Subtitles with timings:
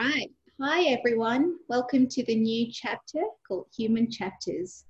[0.00, 0.30] right.
[0.62, 1.56] Hi, everyone.
[1.68, 4.86] Welcome to the new chapter called Human Chapters.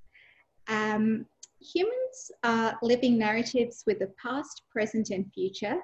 [0.69, 1.27] Um,
[1.61, 5.79] humans are living narratives with the past, present, and future.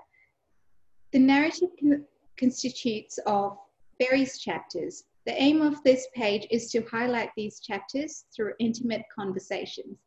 [1.13, 2.05] The narrative con-
[2.39, 3.59] constitutes of
[3.99, 5.03] various chapters.
[5.27, 9.99] The aim of this page is to highlight these chapters through intimate conversations.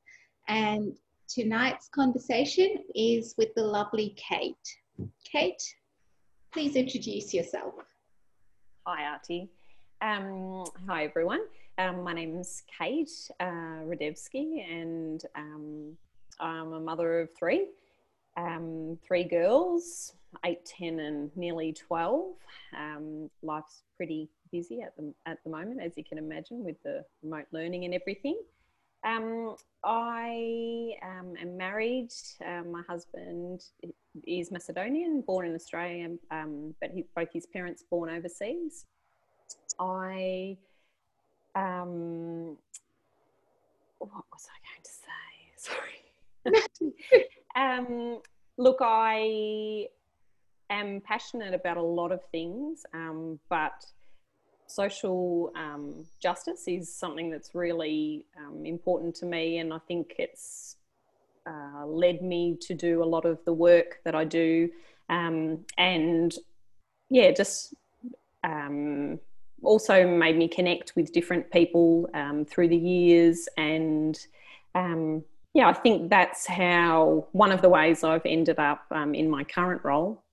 [0.48, 0.96] And
[1.28, 4.56] tonight's conversation is with the lovely Kate.
[5.30, 5.62] Kate,
[6.54, 7.89] please introduce yourself.
[8.92, 9.48] Hi, Artie.
[10.02, 11.42] Um, hi, everyone.
[11.78, 15.96] Um, my name's Kate uh, Radevsky, and um,
[16.40, 17.68] I'm a mother of three.
[18.36, 22.34] Um, three girls, 8, 10, and nearly 12.
[22.76, 27.06] Um, life's pretty busy at the, at the moment, as you can imagine, with the
[27.22, 28.42] remote learning and everything.
[29.06, 32.12] Um, I um, am married.
[32.46, 33.64] Um, my husband
[34.28, 38.86] is Macedonian, born in Australia, um, but he, both his parents born overseas.
[39.80, 40.58] I,
[41.56, 42.58] um,
[44.00, 45.30] what was I going to say?
[45.58, 47.26] Sorry.
[47.56, 48.22] um,
[48.58, 49.88] look, I
[50.70, 53.86] am passionate about a lot of things, um, but
[54.70, 60.78] social um, justice is something that's really um, important to me, and I think it's
[61.48, 64.70] uh, led me to do a lot of the work that I do,
[65.10, 66.34] um, and
[67.10, 67.74] yeah, just
[68.44, 69.20] um,
[69.64, 74.18] also made me connect with different people um, through the years, and
[74.76, 75.24] um,
[75.54, 79.84] yeah, I think that's how one of the ways I've ended up in my current
[79.84, 80.24] role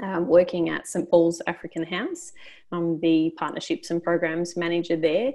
[0.00, 2.32] um, working at St Paul's African House.
[2.70, 5.32] I'm the partnerships and programs manager there.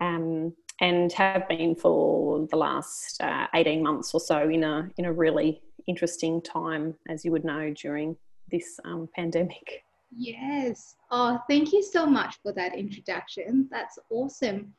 [0.00, 5.04] Um, and have been for the last uh, 18 months or so in a in
[5.04, 8.16] a really interesting time as you would know during
[8.50, 9.84] this um, pandemic.
[10.16, 10.96] Yes.
[11.10, 13.68] Oh thank you so much for that introduction.
[13.70, 14.74] That's awesome.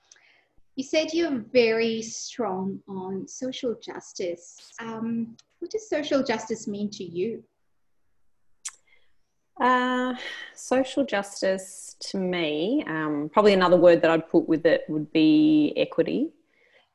[0.75, 4.73] You said you're very strong on social justice.
[4.81, 7.41] Um, what does social justice mean to you
[9.59, 10.13] uh,
[10.53, 15.73] social justice to me, um, probably another word that I'd put with it would be
[15.77, 16.31] equity.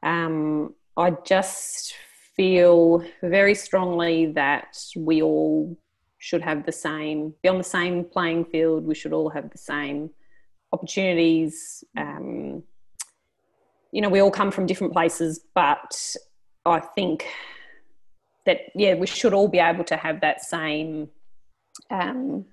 [0.03, 1.94] Um, I just
[2.37, 5.76] feel very strongly that we all
[6.19, 8.84] should have the same, be on the same playing field.
[8.84, 10.10] We should all have the same
[10.72, 11.82] opportunities.
[11.97, 12.62] Um,
[13.91, 16.16] you know, we all come from different places, but
[16.66, 17.26] I think
[18.47, 21.09] that, yeah, we should all be able to have that same
[21.91, 22.44] um,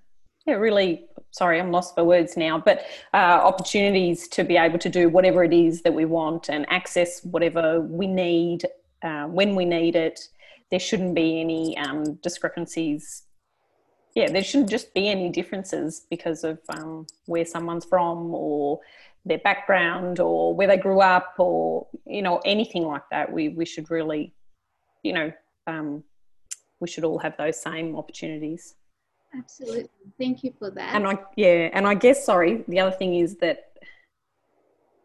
[0.46, 4.90] yeah, really sorry, I'm lost for words now, but uh, opportunities to be able to
[4.90, 8.66] do whatever it is that we want and access whatever we need
[9.04, 10.20] uh, when we need it.
[10.72, 13.24] There shouldn't be any um, discrepancies.
[14.16, 18.80] Yeah, there shouldn't just be any differences because of um, where someone's from or
[19.26, 23.32] their background or where they grew up or you know anything like that.
[23.32, 24.34] We we should really,
[25.04, 25.32] you know,
[25.68, 26.04] um,
[26.80, 28.76] we should all have those same opportunities.
[29.36, 29.90] Absolutely.
[30.20, 30.96] Thank you for that.
[30.96, 33.72] And I, yeah, and I guess, sorry, the other thing is that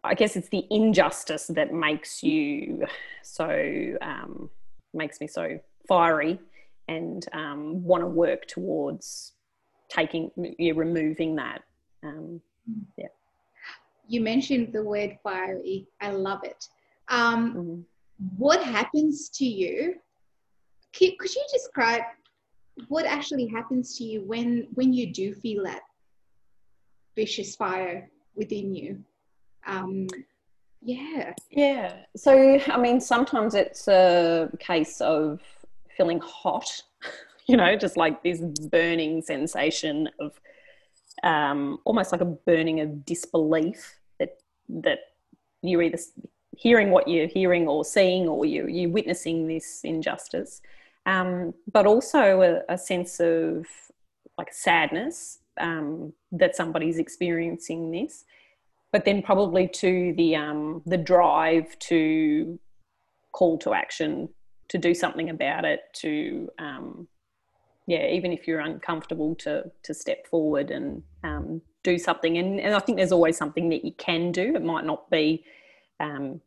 [0.04, 2.86] I guess it's the injustice that makes you
[3.22, 4.50] so, um,
[4.94, 6.38] makes me so fiery
[6.88, 9.32] and um, want to work towards
[9.88, 11.62] taking, yeah, removing that.
[12.02, 12.40] Um,
[12.96, 13.08] yeah.
[14.08, 15.86] You mentioned the word fiery.
[16.00, 16.68] I love it.
[17.08, 17.80] Um, mm-hmm.
[18.36, 19.96] What happens to you?
[20.96, 22.02] Could, could you describe
[22.88, 25.82] what actually happens to you when when you do feel that
[27.14, 29.02] vicious fire within you?
[29.66, 30.06] Um
[30.84, 31.32] yeah.
[31.50, 31.96] Yeah.
[32.16, 35.40] So i mean sometimes it's a case of
[35.96, 36.82] feeling hot
[37.46, 40.40] you know just like this burning sensation of
[41.22, 44.38] um almost like a burning of disbelief that
[44.68, 45.00] that
[45.62, 45.98] you're either
[46.56, 50.62] hearing what you're hearing or seeing or you you're witnessing this injustice
[51.06, 53.66] um, but also a, a, sense of
[54.38, 58.24] like sadness um, that somebody's experiencing this,
[58.92, 62.58] but then probably to the um, the drive to
[63.32, 64.28] call to action,
[64.68, 67.08] to do something about it, to um,
[67.86, 72.38] yeah, even if you're uncomfortable, to to step forward and um, do something.
[72.38, 74.54] And, and I think there's always something that you can do.
[74.54, 75.44] It might not be
[75.98, 76.40] um,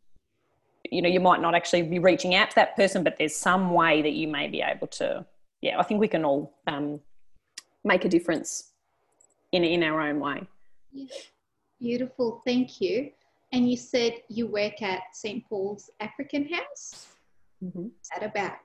[0.92, 3.72] you know you might not actually be reaching out to that person but there's some
[3.72, 5.26] way that you may be able to
[5.62, 7.00] yeah i think we can all um,
[7.86, 8.72] make a difference
[9.52, 10.42] in in our own way.
[11.80, 13.12] Beautiful thank you.
[13.54, 17.08] And you said you work at st paul's african house?
[17.64, 17.84] Mm-hmm.
[17.84, 18.58] what's that about?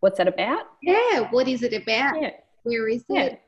[0.00, 0.66] What's that about?
[0.82, 2.20] Yeah what is it about?
[2.20, 2.30] Yeah.
[2.64, 3.22] where is yeah.
[3.22, 3.40] it?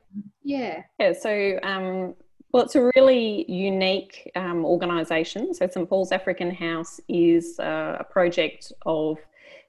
[0.43, 0.83] Yeah.
[0.99, 2.15] Yeah so um
[2.53, 5.53] Well, it's a really unique um, organisation.
[5.53, 9.17] So, St Paul's African House is uh, a project of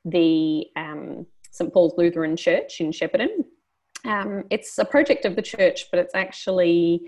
[0.05, 3.45] the um, St Paul's Lutheran Church in Shepparton.
[4.05, 7.03] Um, it's a project of the church, but it's actually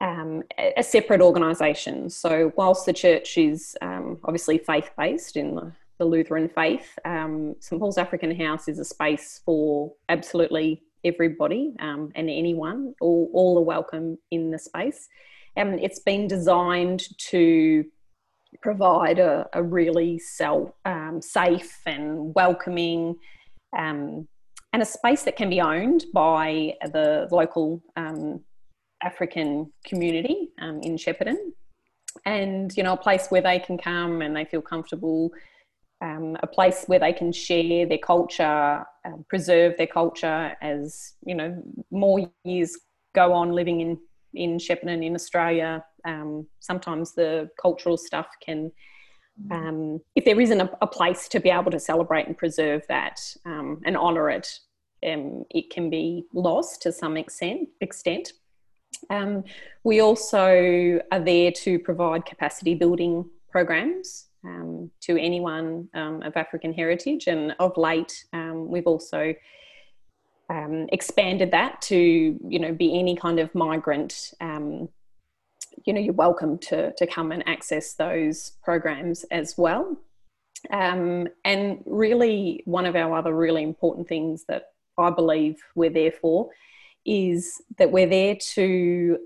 [0.00, 2.08] um, a separate organisation.
[2.08, 7.54] So, whilst the church is um, obviously faith based in the, the Lutheran faith, um,
[7.60, 12.94] St Paul's African House is a space for absolutely everybody um, and anyone.
[13.00, 15.08] All, all are welcome in the space.
[15.56, 17.84] And it's been designed to
[18.62, 23.16] provide a, a really self, um, safe and welcoming
[23.76, 24.26] um,
[24.72, 28.40] and a space that can be owned by the local um,
[29.02, 31.36] African community um, in Shepparton,
[32.24, 35.32] and you know a place where they can come and they feel comfortable,
[36.00, 41.34] um, a place where they can share their culture, uh, preserve their culture as you
[41.34, 42.76] know more years
[43.14, 43.98] go on living in
[44.34, 45.84] in Shepparton in Australia.
[46.04, 48.72] Um, sometimes the cultural stuff can.
[49.50, 53.18] Um, if there isn't a, a, place to be able to celebrate and preserve that
[53.46, 54.46] um, and honour it,
[55.06, 57.68] um, it can be lost to some extent.
[57.80, 58.34] extent.
[59.08, 59.44] Um,
[59.82, 66.72] we also are there to provide capacity building programs um, to anyone um, of African
[66.72, 69.34] heritage, and of late, um, we've also
[70.48, 74.32] um, expanded that to you know be any kind of migrant.
[74.40, 74.88] Um,
[75.84, 79.96] you know, you're welcome to to come and access those programs as well.
[81.44, 84.64] and really, one of our other really important things that
[84.98, 86.50] I believe we're there for
[87.06, 89.18] is that we're there to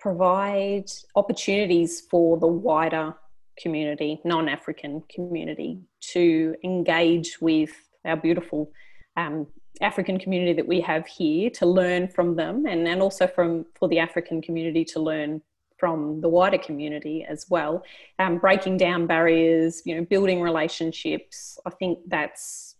[0.00, 3.14] provide opportunities for the wider
[3.58, 5.80] community, non African community,
[6.12, 7.72] to engage with
[8.04, 8.72] our beautiful
[9.16, 9.46] um,
[9.80, 13.88] African community that we have here, to learn from them, and, and also from for
[13.88, 15.42] the African community to learn
[15.78, 17.82] from the wider community as well.
[18.20, 21.58] Um, breaking down barriers, you know, building relationships.
[21.66, 22.76] I think that's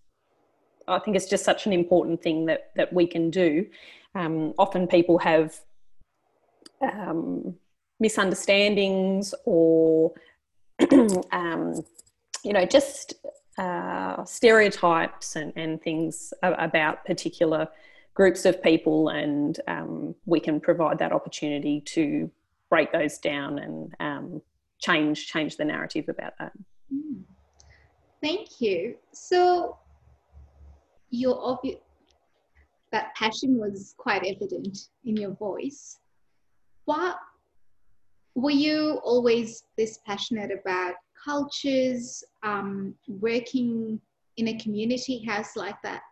[0.86, 3.66] I think it's just such an important thing that that we can do.
[4.14, 5.58] Um, often people have
[6.80, 7.54] um,
[7.98, 10.12] misunderstandings or
[11.32, 11.74] um,
[12.44, 13.14] you know just
[13.58, 17.68] uh, stereotypes and, and things about particular
[18.14, 22.30] groups of people, and um, we can provide that opportunity to
[22.70, 24.42] break those down and um,
[24.78, 26.52] change change the narrative about that.
[26.90, 27.20] Hmm.
[28.22, 28.96] Thank you.
[29.12, 29.78] So
[31.10, 31.58] your
[32.90, 35.98] that passion was quite evident in your voice.
[36.84, 37.16] What
[38.34, 40.94] were you always this passionate about
[41.24, 44.00] cultures, um, working
[44.36, 46.02] in a community house like that,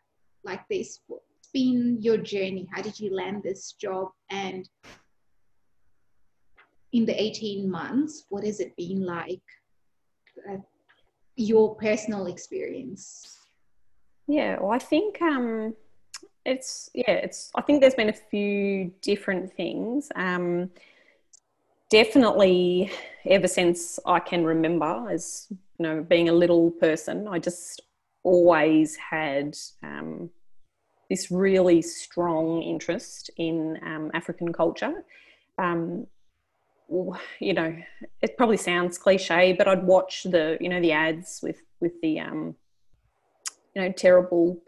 [0.45, 1.01] like this?
[1.07, 2.69] What's been your journey?
[2.73, 4.11] How did you land this job?
[4.31, 4.69] And
[6.93, 9.41] in the 18 months, what has it been like?
[10.49, 10.59] Uh,
[11.37, 13.39] your personal experience?
[14.27, 15.75] Yeah, well, I think um,
[16.45, 17.51] it's yeah, it's.
[17.57, 20.09] I think there's been a few different things.
[20.15, 20.71] Um,
[21.91, 22.91] definitely,
[23.27, 27.83] ever since I can remember, as you know, being a little person, I just
[28.23, 30.31] always had um,
[31.11, 35.05] this really strong interest in um, African culture.
[35.59, 36.07] Um,
[36.89, 37.77] you know,
[38.23, 42.21] it probably sounds cliche, but I'd watch the you know the ads with with the
[42.21, 42.55] um,
[43.75, 44.61] you know terrible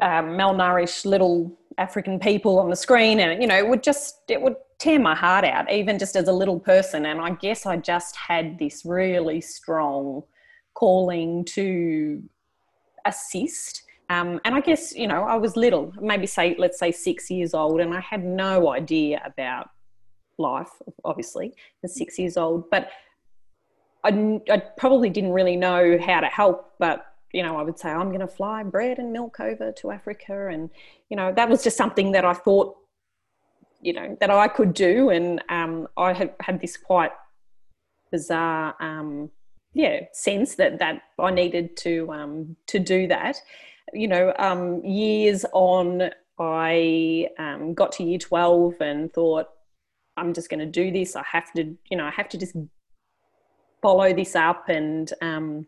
[0.00, 4.40] um, malnourished little African people on the screen, and you know it would just it
[4.40, 7.06] would tear my heart out, even just as a little person.
[7.06, 10.22] And I guess I just had this really strong
[10.74, 12.22] calling to
[13.04, 13.82] assist.
[14.08, 17.54] Um, and I guess you know I was little, maybe say let's say six years
[17.54, 19.70] old, and I had no idea about
[20.38, 20.70] life.
[21.04, 22.90] Obviously, at six years old, but
[24.04, 27.90] I, I probably didn't really know how to help, but you know, I would say,
[27.90, 30.48] I'm going to fly bread and milk over to Africa.
[30.48, 30.70] And,
[31.10, 32.76] you know, that was just something that I thought,
[33.86, 35.10] you know, that I could do.
[35.10, 37.12] And um, I had had this quite
[38.10, 39.30] bizarre, um,
[39.74, 43.36] yeah, sense that, that I needed to, um, to do that.
[43.92, 49.46] You know, um, years on, I um, got to year 12 and thought,
[50.16, 51.14] I'm just going to do this.
[51.14, 52.56] I have to, you know, I have to just
[53.82, 55.66] follow this up and, um,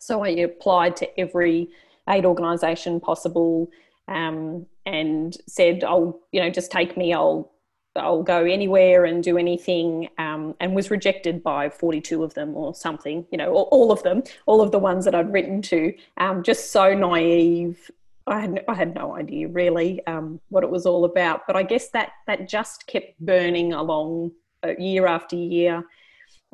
[0.00, 1.70] so I applied to every
[2.08, 3.70] aid organisation possible
[4.08, 7.12] um, and said, "I'll, you know, just take me.
[7.12, 7.52] I'll,
[7.94, 12.74] I'll go anywhere and do anything." Um, and was rejected by 42 of them or
[12.74, 13.26] something.
[13.30, 15.92] You know, all, all, of them, all of the ones that I'd written to.
[16.16, 17.90] Um, just so naive.
[18.26, 21.62] I had, I had no idea really um, what it was all about, but I
[21.62, 24.32] guess that that just kept burning along
[24.64, 25.84] uh, year after year.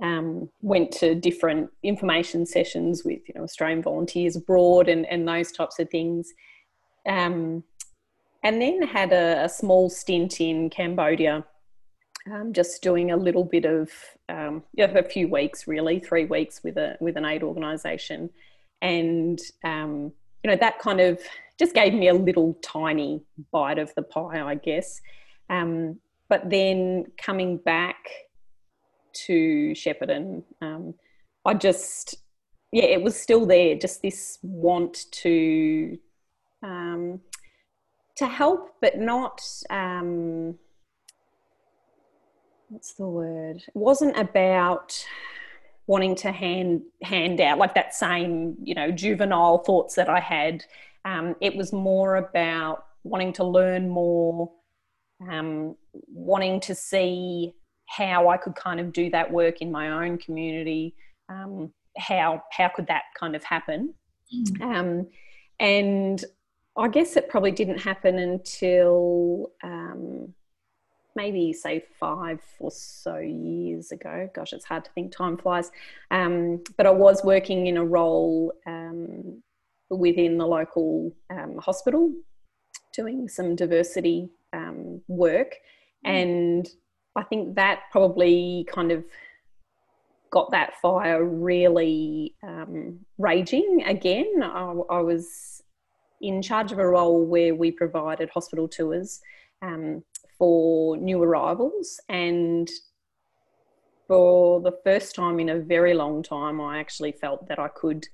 [0.03, 5.53] Um, went to different information sessions with you know Australian volunteers abroad and, and those
[5.53, 6.33] types of things,
[7.07, 7.65] um,
[8.43, 11.45] and then had a, a, small stint in Cambodia,
[12.33, 13.91] um, just doing a little bit of
[14.29, 18.31] um, yeah, a few weeks really, three weeks with a with an aid organisation,
[18.83, 21.21] and um, you know that kind of
[21.59, 25.01] just gave me a little tiny bite of the pie, I guess.
[25.51, 27.97] Um, but then coming back
[29.27, 30.95] to Shepparton, um,
[31.45, 32.17] I just,
[32.73, 33.77] yeah, it was still there.
[33.77, 35.99] Just this want to,
[36.65, 37.21] um,
[38.17, 39.41] to help, but not.
[39.71, 40.59] Um,
[42.69, 43.57] what's the word?
[43.57, 45.05] It wasn't about
[45.87, 50.65] wanting to hand hand out like that same you know juvenile thoughts that I had.
[51.05, 54.51] Um, it was more about wanting to learn more,
[55.31, 55.77] um,
[56.09, 57.53] wanting to see
[57.87, 60.95] how I could kind of do that work in my own community.
[61.29, 63.95] Um, how how could that kind of happen?
[64.35, 65.07] Mm.
[65.61, 66.25] and
[66.77, 70.35] I guess it probably didn't happen until um,
[71.15, 74.29] maybe say five or so years ago.
[74.35, 75.13] Gosh, it's hard to think.
[75.13, 75.71] Time flies.
[76.11, 79.43] Um, but I was working in a role um,
[79.91, 82.13] within the local um, hospital
[82.93, 85.55] doing some diversity um, work.
[86.07, 86.11] Mm.
[86.11, 86.69] And
[87.17, 89.05] I think that probably kind of
[90.31, 94.43] got that fire really um, raging again.
[94.43, 95.63] I, I, was
[96.21, 99.21] in charge of a role where we provided hospital tours
[99.63, 100.03] um,
[100.39, 102.01] for new arrivals.
[102.09, 102.71] And
[104.07, 108.07] for the first time in a very long time, I actually felt that I could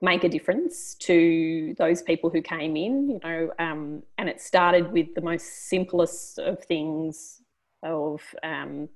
[0.00, 4.92] make a difference to those people who came in, you know, um, and it started
[4.92, 7.42] with the most simplest of things
[7.82, 8.88] of, um,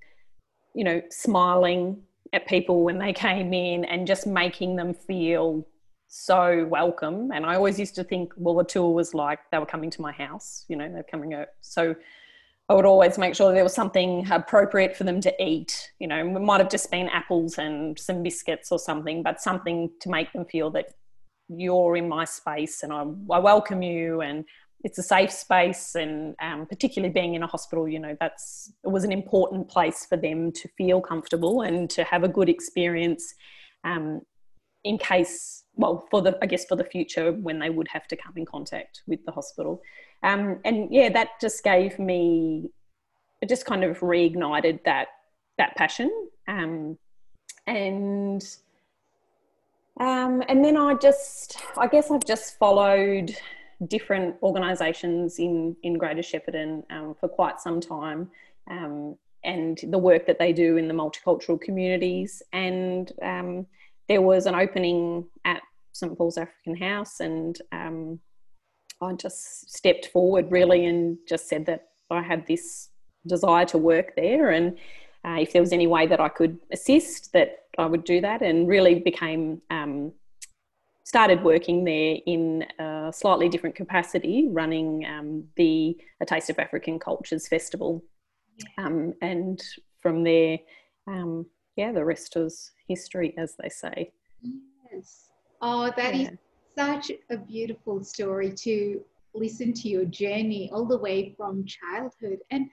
[0.75, 2.01] you know, smiling
[2.33, 5.67] at people when they came in and just making them feel
[6.15, 7.31] so welcome.
[7.33, 10.03] And I always used to think, well, the tour was like they were coming to
[10.03, 11.49] my house, you know, they're coming out.
[11.63, 11.95] So
[12.69, 15.91] I would always make sure there was something appropriate for them to eat.
[15.99, 19.91] You know, it might have just been apples and some biscuits or something, but something
[20.01, 20.93] to make them feel that
[21.49, 23.05] you're in my space and I,
[23.35, 24.45] I welcome you and
[24.85, 25.95] it's a safe space.
[25.95, 30.05] And um, particularly being in a hospital, you know, that's it was an important place
[30.05, 33.35] for them to feel comfortable and to have a good experience
[33.85, 34.21] um,
[34.85, 38.17] in case, well, for the I guess for the future when they would have to
[38.17, 39.83] come in contact with the hospital.
[40.23, 42.71] Um, and yeah, that just gave me,
[43.41, 45.09] it just kind of reignited that
[45.59, 46.11] that passion.
[46.49, 46.99] Um,
[47.67, 48.43] and
[50.01, 53.37] um, and then I just, I guess I've just followed
[53.89, 58.31] different organisations in in Greater Shepparton um, for quite some time,
[58.71, 62.43] um, and the work that they do in the multicultural communities.
[62.53, 63.67] And um,
[64.09, 68.19] there was an opening at St Paul's African House, and um,
[69.01, 72.89] I just stepped forward really and just said that I had this
[73.27, 74.77] desire to work there and
[75.25, 78.43] uh, if there was any way that I could assist that I would do that
[78.43, 80.13] and really became um,
[81.05, 86.99] started working there in a slightly different capacity running um, the A Taste of African
[86.99, 88.03] Cultures Festival.
[88.79, 89.63] Um, and
[90.01, 90.59] from there
[91.07, 94.13] um, yeah the rest is history as they say
[94.93, 96.31] yes oh that yeah.
[96.31, 96.39] is
[96.77, 99.03] such a beautiful story to
[99.35, 102.39] listen to your journey all the way from childhood.
[102.51, 102.69] And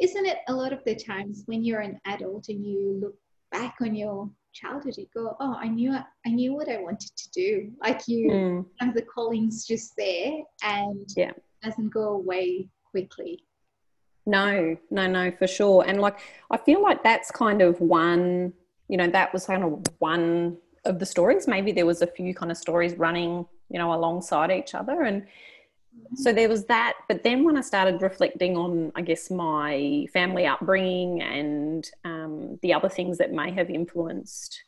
[0.00, 3.14] isn't it a lot of the times when you're an adult and you look
[3.52, 7.30] back on your childhood, you go, "Oh, I knew I knew what I wanted to
[7.30, 8.94] do." Like you, mm.
[8.94, 11.32] the calling's just there, and yeah,
[11.62, 13.44] doesn't go away quickly.
[14.26, 15.84] No, no, no, for sure.
[15.86, 16.18] And like,
[16.50, 18.52] I feel like that's kind of one.
[18.88, 21.46] You know, that was kind of one of the stories.
[21.46, 25.02] Maybe there was a few kind of stories running, you know, alongside each other.
[25.02, 25.26] And
[26.14, 26.94] so there was that.
[27.08, 32.74] But then when I started reflecting on, I guess, my family upbringing and um, the
[32.74, 34.64] other things that may have influenced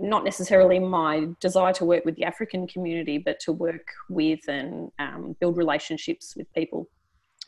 [0.00, 4.92] not necessarily my desire to work with the African community, but to work with and
[5.00, 6.88] um, build relationships with people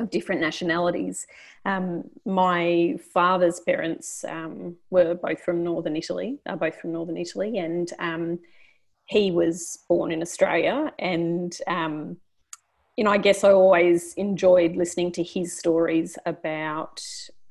[0.01, 1.27] of different nationalities.
[1.65, 7.59] Um, my father's parents um, were both from northern Italy, are both from northern Italy,
[7.59, 8.39] and um,
[9.07, 10.93] he was born in Australia.
[10.99, 12.17] And um,
[12.97, 17.01] you know, I guess I always enjoyed listening to his stories about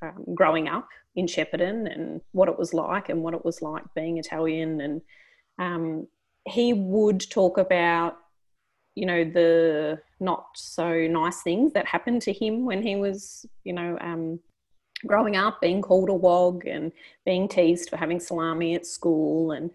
[0.02, 3.84] um, growing up in Shepparton and what it was like, and what it was like
[3.94, 4.80] being Italian.
[4.80, 5.02] And
[5.58, 6.06] um,
[6.46, 8.16] he would talk about
[9.00, 13.72] you know the not so nice things that happened to him when he was you
[13.72, 14.38] know um,
[15.06, 16.92] growing up being called a wog and
[17.24, 19.70] being teased for having salami at school and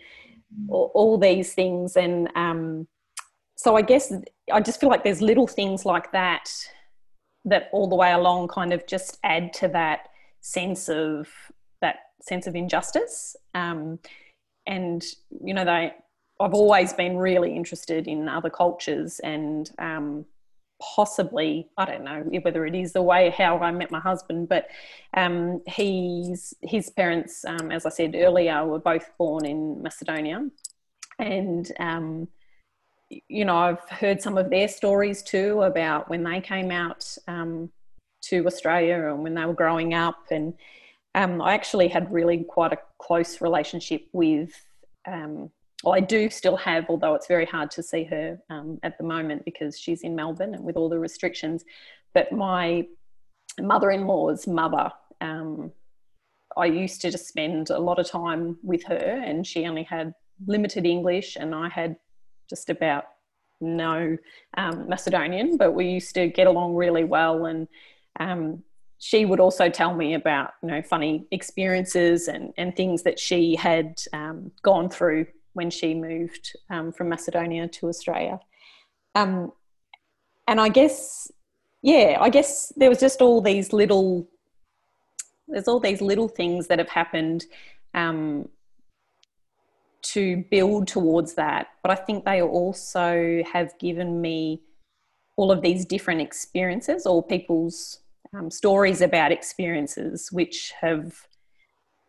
[0.69, 1.97] all, all these things.
[1.97, 2.87] And um,
[3.57, 4.13] so i guess
[4.51, 6.51] i just feel like there's little things like that
[7.45, 10.09] that all the way along kind of just add to that
[10.41, 11.27] sense of
[11.81, 13.35] that sense of injustice.
[13.53, 13.99] Um,
[14.67, 15.03] and
[15.43, 15.93] you know they
[16.39, 20.25] I've always been really interested in other cultures and um,
[20.81, 24.67] possibly I don't know whether it is the way how I met my husband, but
[25.13, 30.47] um, he's his parents, um, as I said earlier, were both born in Macedonia,
[31.19, 32.27] and um,
[33.09, 37.71] you know I've heard some of their stories too about when they came out um,
[38.23, 40.53] to Australia and when they were growing up, and
[41.13, 44.51] um, I actually had really quite a close relationship with.
[45.85, 49.03] Well, I do still have, although it's very hard to see her um, at the
[49.03, 51.63] moment because she's in Melbourne and with all the restrictions.
[52.15, 52.87] But my
[53.59, 55.71] mother in law's mother, um,
[56.57, 60.15] I used to just spend a lot of time with her, and she only had
[60.47, 61.97] limited English, and I had
[62.49, 63.03] just about
[63.61, 64.17] no
[64.57, 67.45] um, Macedonian, but we used to get along really well.
[67.45, 67.67] And
[68.19, 68.63] um,
[68.97, 73.55] she would also tell me about you know funny experiences and, and things that she
[73.55, 78.39] had um, gone through when she moved um, from Macedonia to Australia.
[79.15, 79.51] Um,
[80.47, 81.31] and I guess,
[81.81, 84.27] yeah, I guess there was just all these little,
[85.47, 87.45] there's all these little things that have happened
[87.93, 88.49] um,
[90.01, 91.67] to build towards that.
[91.81, 94.61] But I think they also have given me
[95.37, 97.99] all of these different experiences or people's
[98.33, 101.27] um, stories about experiences, which have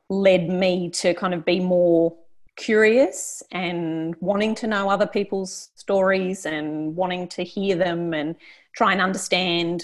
[0.08, 2.16] led me to kind of be more
[2.56, 8.34] curious and wanting to know other people's stories and wanting to hear them and
[8.74, 9.82] try and understand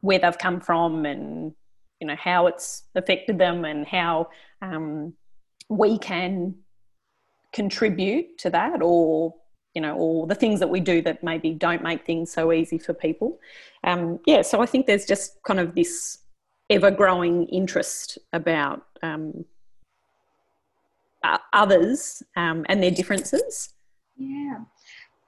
[0.00, 1.54] where they've come from and
[2.00, 4.28] you know how it's affected them and how
[4.62, 5.12] um,
[5.68, 6.54] we can
[7.52, 9.34] contribute to that or
[9.74, 12.78] you know or the things that we do that maybe don't make things so easy
[12.78, 13.38] for people.
[13.84, 16.18] Um, yeah so i think there's just kind of this
[16.70, 19.44] ever growing interest about um,
[21.52, 23.74] others um, and their differences.
[24.16, 24.58] Yeah,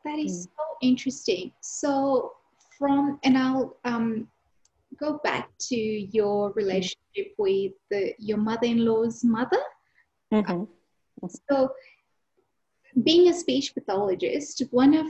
[0.05, 0.51] that is mm.
[0.51, 1.53] so interesting.
[1.61, 2.33] So,
[2.79, 4.29] from, and I'll um,
[4.99, 9.61] go back to your relationship with the, your mother in law's mother.
[10.33, 10.65] Mm-hmm.
[11.51, 11.71] So,
[13.05, 15.07] being a speech pathologist, one of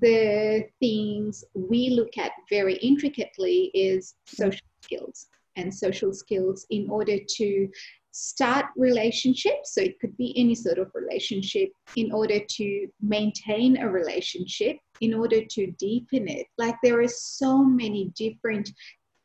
[0.00, 7.18] the things we look at very intricately is social skills and social skills in order
[7.36, 7.68] to
[8.12, 9.74] start relationships.
[9.74, 15.14] So it could be any sort of relationship in order to maintain a relationship in
[15.14, 16.46] order to deepen it.
[16.58, 18.70] Like there are so many different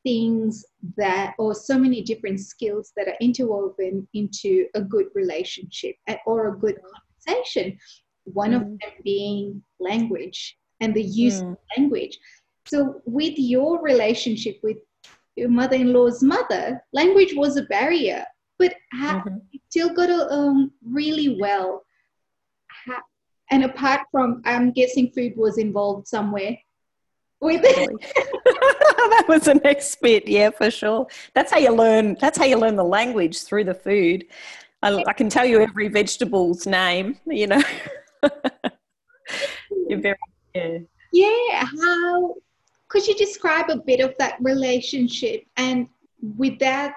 [0.04, 0.64] things
[0.98, 5.96] that or so many different skills that are interwoven into a good relationship
[6.26, 6.78] or a good
[7.26, 7.78] conversation.
[8.26, 8.56] One mm.
[8.56, 11.54] of them being language and the use mm.
[11.54, 12.18] of language.
[12.68, 14.78] So with your relationship with
[15.36, 18.26] your mother-in-law's mother language was a barrier
[18.58, 19.38] but ha- mm-hmm.
[19.70, 21.84] still got to um, really well.
[22.86, 23.04] Ha-
[23.52, 26.58] and apart from, I'm guessing food was involved somewhere
[27.42, 27.90] with it.
[28.46, 31.08] that was the next bit, yeah, for sure.
[31.34, 32.18] That's how you learn.
[32.20, 34.26] That's how you learn the language through the food.
[34.82, 37.20] I, I can tell you every vegetable's name.
[37.28, 37.62] You know,
[39.90, 40.18] you're very
[40.54, 40.78] yeah.
[41.14, 41.66] Yeah.
[41.66, 42.36] How
[42.88, 45.88] could you describe a bit of that relationship and
[46.38, 46.96] with that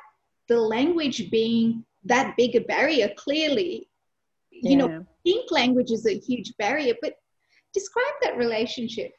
[0.49, 3.89] the language being that big a barrier, clearly,
[4.51, 4.77] you yeah.
[4.77, 7.15] know, think language is a huge barrier, but
[7.75, 9.13] describe that relationship.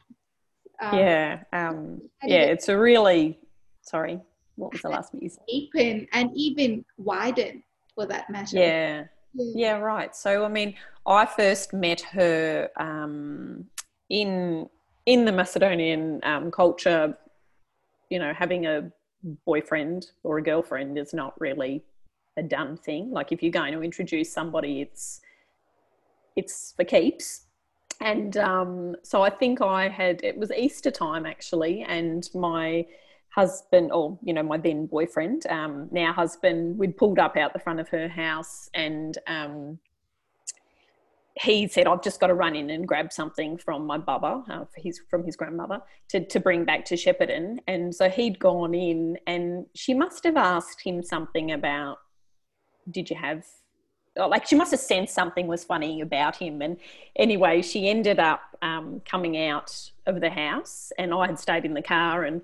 [0.82, 3.40] Um, yeah, um, yeah, it's a really,
[3.82, 4.20] sorry,
[4.56, 5.44] what was the last bit you said?
[5.48, 7.64] Deepen and even widen
[7.96, 8.58] for that matter.
[8.58, 9.04] Yeah.
[9.34, 9.52] yeah.
[9.56, 10.16] Yeah, right.
[10.16, 10.74] So, I mean,
[11.06, 13.66] I first met her um,
[14.10, 14.68] in
[15.06, 17.16] in the Macedonian um, culture.
[18.10, 18.92] You know, having a
[19.46, 21.84] boyfriend or a girlfriend is not really
[22.38, 23.12] a done thing.
[23.12, 25.22] Like if you're going to introduce somebody, it's
[26.36, 27.46] it's for keeps.
[28.02, 32.86] And um, so I think I had it was Easter time actually, and my
[33.30, 37.60] husband or you know my then boyfriend um, now husband we'd pulled up out the
[37.60, 39.78] front of her house and um,
[41.40, 44.66] he said, I've just got to run in and grab something from my baba, uh,
[44.76, 47.60] his, from his grandmother, to, to bring back to Shepparton.
[47.66, 51.98] And so he'd gone in, and she must have asked him something about,
[52.92, 53.46] Did you have,
[54.18, 56.62] like, she must have sensed something was funny about him.
[56.62, 56.76] And
[57.16, 61.74] anyway, she ended up um, coming out of the house, and I had stayed in
[61.74, 62.42] the car, and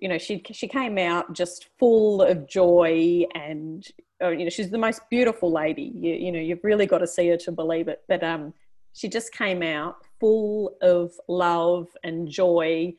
[0.00, 3.86] you know, she she came out just full of joy, and
[4.22, 5.92] oh, you know, she's the most beautiful lady.
[5.94, 8.02] You, you know, you've really got to see her to believe it.
[8.08, 8.54] But um,
[8.94, 12.94] she just came out full of love and joy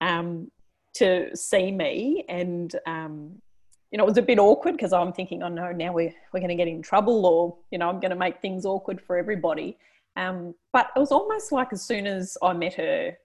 [0.00, 0.50] um,
[0.94, 3.42] to see me, and um,
[3.90, 6.40] you know, it was a bit awkward because I'm thinking, oh no, now we're we're
[6.40, 9.16] going to get in trouble, or you know, I'm going to make things awkward for
[9.16, 9.76] everybody.
[10.16, 13.16] Um, but it was almost like as soon as I met her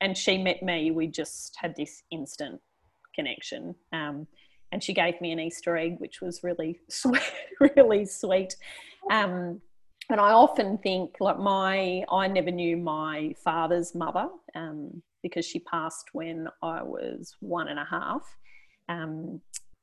[0.00, 2.60] and she met me, we just had this instant
[3.16, 3.74] connection.
[3.92, 4.26] Um,
[4.72, 7.22] and she gave me an Easter egg, which was really sweet,
[7.60, 8.56] really sweet.
[9.10, 9.60] Um,
[10.08, 15.60] and I often think, like my, I never knew my father's mother um, because she
[15.60, 18.22] passed when I was one and a half,
[18.88, 19.40] um,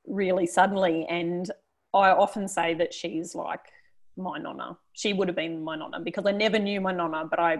[0.07, 1.05] really suddenly.
[1.09, 1.49] And
[1.93, 3.59] I often say that she's like
[4.15, 4.77] my nonna.
[4.93, 7.57] She would have been my nonna because I never knew my nonna, but I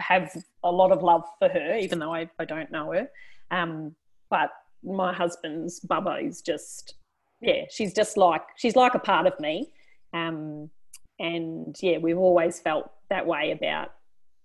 [0.00, 3.08] have a lot of love for her, even though I, I don't know her.
[3.50, 3.94] Um,
[4.28, 4.50] but
[4.86, 6.94] my husband's Bubba is just,
[7.40, 9.72] yeah, she's just like, she's like a part of me.
[10.14, 10.70] Um,
[11.18, 13.92] and yeah, we've always felt that way about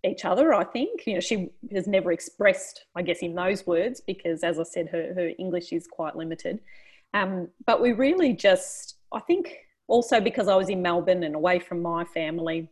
[0.04, 1.06] each other, I think.
[1.06, 4.88] You know, she has never expressed, I guess, in those words because, as I said,
[4.90, 6.60] her, her English is quite limited.
[7.14, 9.56] Um, but we really just, I think,
[9.88, 12.70] also because I was in Melbourne and away from my family,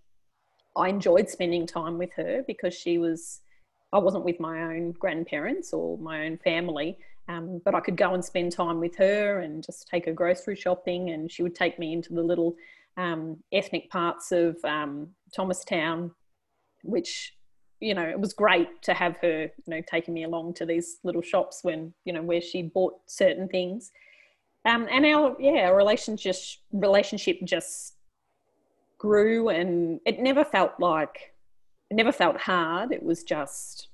[0.76, 3.42] I enjoyed spending time with her because she was,
[3.92, 6.98] I wasn't with my own grandparents or my own family,
[7.30, 10.56] um, but I could go and spend time with her and just take her grocery
[10.56, 12.56] shopping, and she would take me into the little
[12.98, 16.12] um, ethnic parts of um, Thomastown,
[16.84, 17.36] which
[17.80, 20.98] you know it was great to have her you know taking me along to these
[21.04, 23.92] little shops when you know where she bought certain things.
[24.65, 26.36] Um, and our yeah our relationship
[26.74, 27.94] relationship just
[28.98, 31.34] grew and it never felt like
[31.92, 32.92] it never felt hard.
[32.92, 33.89] It was just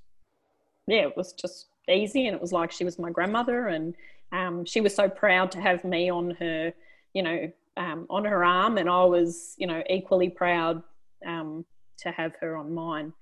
[0.88, 3.96] yeah it was just easy and it was like she was my grandmother and
[4.32, 6.74] um, she was so proud to have me on her
[7.14, 10.82] you know um, on her arm and i was you know equally proud
[11.26, 11.66] um,
[11.98, 13.14] to have her on mine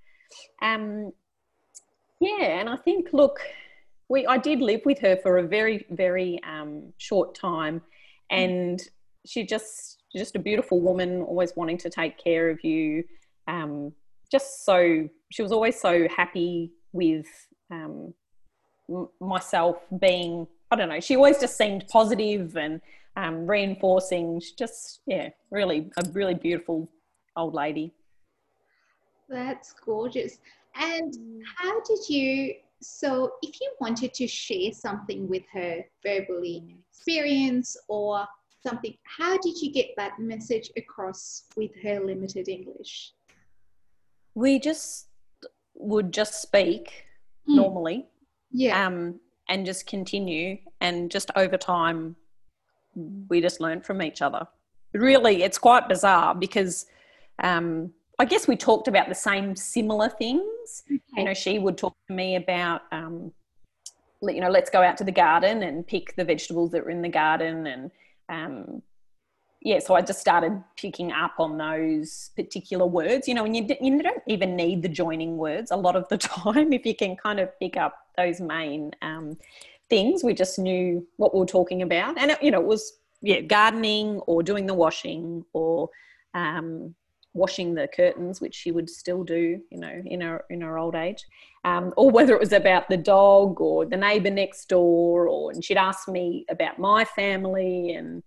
[0.61, 1.11] um,
[2.19, 3.39] yeah and i think look
[4.09, 7.81] we I did live with her for a very very um, short time,
[8.29, 8.81] and
[9.25, 13.03] she just just a beautiful woman, always wanting to take care of you.
[13.47, 13.93] Um,
[14.31, 17.27] just so she was always so happy with
[17.71, 18.13] um,
[18.93, 20.47] m- myself being.
[20.71, 20.99] I don't know.
[20.99, 22.81] She always just seemed positive and
[23.15, 24.39] um, reinforcing.
[24.39, 26.89] She just yeah, really a really beautiful
[27.35, 27.93] old lady.
[29.29, 30.39] That's gorgeous.
[30.75, 31.15] And
[31.57, 38.27] how did you so if you wanted to share something with her verbally, experience or
[38.65, 43.13] something, how did you get that message across with her limited English?
[44.35, 45.07] We just
[45.75, 47.05] would just speak
[47.49, 47.55] mm.
[47.55, 48.07] normally.
[48.53, 48.85] Yeah.
[48.85, 52.15] Um, and just continue and just over time
[53.27, 54.47] we just learn from each other.
[54.93, 56.85] Really, it's quite bizarre because
[57.39, 60.83] um, I guess we talked about the same similar things.
[60.85, 61.01] Okay.
[61.17, 63.31] You know, she would talk to me about, um,
[64.21, 67.01] you know, let's go out to the garden and pick the vegetables that were in
[67.01, 67.67] the garden.
[67.67, 67.91] And
[68.29, 68.81] um,
[69.63, 73.65] yeah, so I just started picking up on those particular words, you know, and you,
[73.81, 77.15] you don't even need the joining words a lot of the time if you can
[77.15, 79.37] kind of pick up those main um,
[79.89, 80.21] things.
[80.21, 82.17] We just knew what we were talking about.
[82.17, 85.89] And, it, you know, it was, yeah, gardening or doing the washing or,
[86.33, 86.93] um,
[87.33, 90.93] washing the curtains, which she would still do, you know, in her in her old
[90.93, 91.23] age,
[91.63, 95.63] um, or whether it was about the dog or the neighbour next door, or and
[95.63, 98.21] she'd ask me about my family, and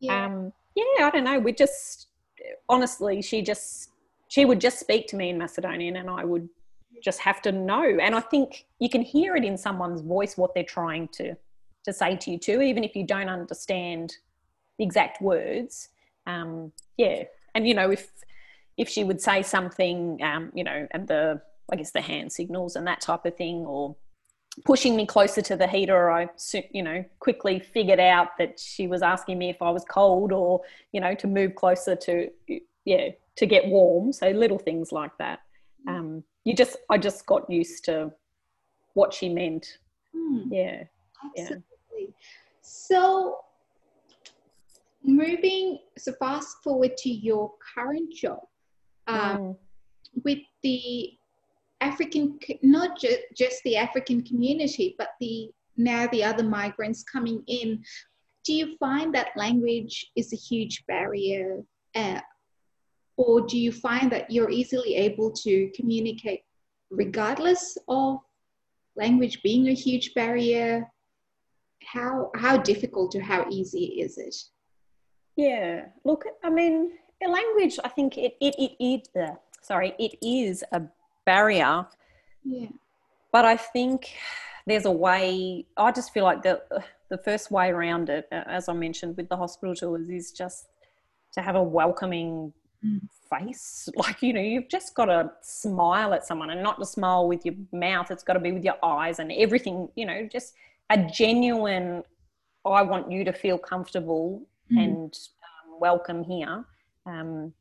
[0.00, 1.38] yeah, um, yeah I don't know.
[1.38, 2.08] We just
[2.68, 3.90] honestly, she just
[4.28, 6.48] she would just speak to me in Macedonian, and I would
[7.02, 7.98] just have to know.
[8.00, 11.34] And I think you can hear it in someone's voice what they're trying to
[11.84, 14.14] to say to you too, even if you don't understand
[14.78, 15.88] the exact words.
[16.26, 18.10] Um, yeah, and you know if
[18.76, 22.76] if she would say something, um, you know, and the I guess the hand signals
[22.76, 23.96] and that type of thing, or
[24.64, 26.28] pushing me closer to the heater, I
[26.72, 30.62] you know quickly figured out that she was asking me if I was cold, or
[30.92, 32.30] you know, to move closer to
[32.84, 34.12] yeah to get warm.
[34.12, 35.40] So little things like that.
[35.88, 35.98] Mm.
[35.98, 38.12] Um, you just I just got used to
[38.94, 39.78] what she meant.
[40.16, 40.44] Mm.
[40.50, 40.82] Yeah,
[41.24, 41.62] absolutely.
[41.98, 42.06] Yeah.
[42.62, 43.38] So
[45.02, 48.40] moving so fast forward to your current job
[49.06, 49.56] um, mm.
[50.24, 51.12] with the
[51.80, 57.82] African, not ju- just the African community, but the now the other migrants coming in.
[58.44, 61.62] Do you find that language is a huge barrier,
[61.94, 62.20] uh,
[63.16, 66.42] or do you find that you're easily able to communicate
[66.90, 68.18] regardless of
[68.96, 70.90] language being a huge barrier?
[71.84, 74.36] How how difficult or how easy is it?
[75.36, 76.92] Yeah, look, I mean,
[77.26, 77.78] language.
[77.82, 80.82] I think it it it, it uh, sorry, it is a
[81.24, 81.86] barrier.
[82.44, 82.68] Yeah,
[83.32, 84.12] but I think
[84.66, 85.66] there's a way.
[85.76, 86.62] I just feel like the
[87.10, 90.68] the first way around it, as I mentioned with the hospital tours, is just
[91.32, 92.52] to have a welcoming
[92.84, 93.00] mm.
[93.28, 93.88] face.
[93.96, 97.44] Like, you know, you've just got to smile at someone and not to smile with
[97.44, 100.54] your mouth, it's got to be with your eyes and everything, you know, just
[100.90, 102.02] a genuine,
[102.64, 104.82] I want you to feel comfortable mm.
[104.82, 106.64] and um, welcome here.
[107.06, 107.52] Um,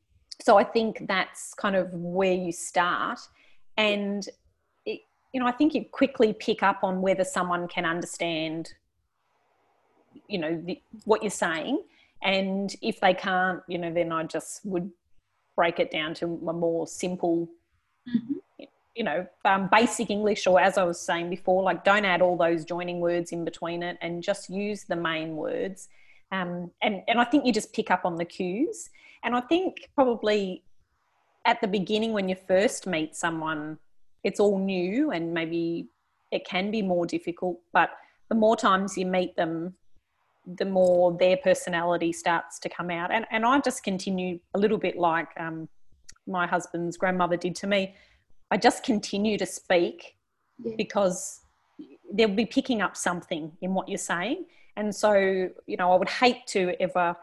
[0.42, 3.20] so I think that's kind of where you start.
[3.80, 4.28] And,
[4.86, 5.02] it,
[5.34, 8.74] you know, I think you quickly pick up on whether someone can understand,
[10.28, 11.82] you know, the, what you're saying.
[12.22, 14.90] And if they can't you know then i just would
[15.56, 17.50] break it down to a more simple
[18.08, 18.64] mm-hmm.
[18.96, 22.38] you know um, basic english or as i was saying before like don't add all
[22.38, 25.90] those joining words in between it and just use the main words.
[26.32, 28.90] Um, and and i think you just pick up on the cues.
[29.24, 30.64] And i think probably
[31.46, 33.78] at the beginning when you first meet someone
[34.24, 35.88] it's all new and maybe
[36.32, 37.92] it can be more difficult but
[38.30, 39.74] the more times you meet them
[40.58, 43.12] the more their personality starts to come out.
[43.12, 45.68] And, and I just continue a little bit like um,
[46.28, 47.96] my husband's grandmother did to me.
[48.52, 50.16] I just continue to speak
[50.58, 50.74] yeah.
[50.78, 51.42] because
[52.12, 54.46] they'll be picking up something in what you're saying.
[54.76, 57.16] And so, you know, I would hate to ever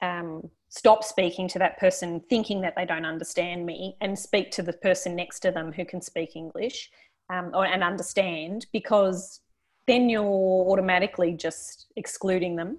[0.00, 4.60] um, stop speaking to that person thinking that they don't understand me and speak to
[4.60, 6.90] the person next to them who can speak English
[7.30, 9.40] um, or, and understand because
[9.86, 12.76] then you're automatically just excluding them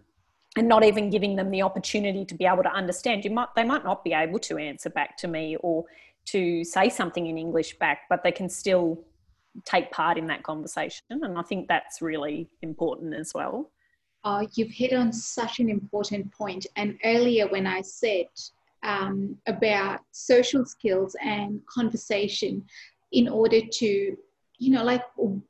[0.58, 3.24] and not even giving them the opportunity to be able to understand.
[3.24, 5.86] You might they might not be able to answer back to me or
[6.26, 9.00] to say something in english back but they can still
[9.64, 11.06] take part in that conversation.
[11.12, 13.72] And i think that's really important as well
[14.26, 16.66] oh you've hit on such an important point.
[16.76, 18.28] and earlier when i said
[18.84, 22.64] um, about social skills and conversation
[23.14, 24.16] in order to
[24.60, 25.04] you know like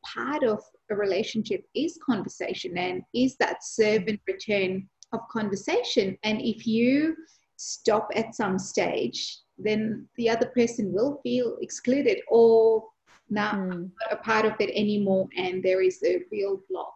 [0.06, 0.62] part of
[0.92, 6.18] a relationship is conversation and is that serve and return of conversation.
[6.24, 7.16] And if you
[7.58, 12.86] stop at some stage, then the other person will feel excluded or mm.
[13.30, 15.28] not a part of it anymore.
[15.38, 16.94] And there is a real block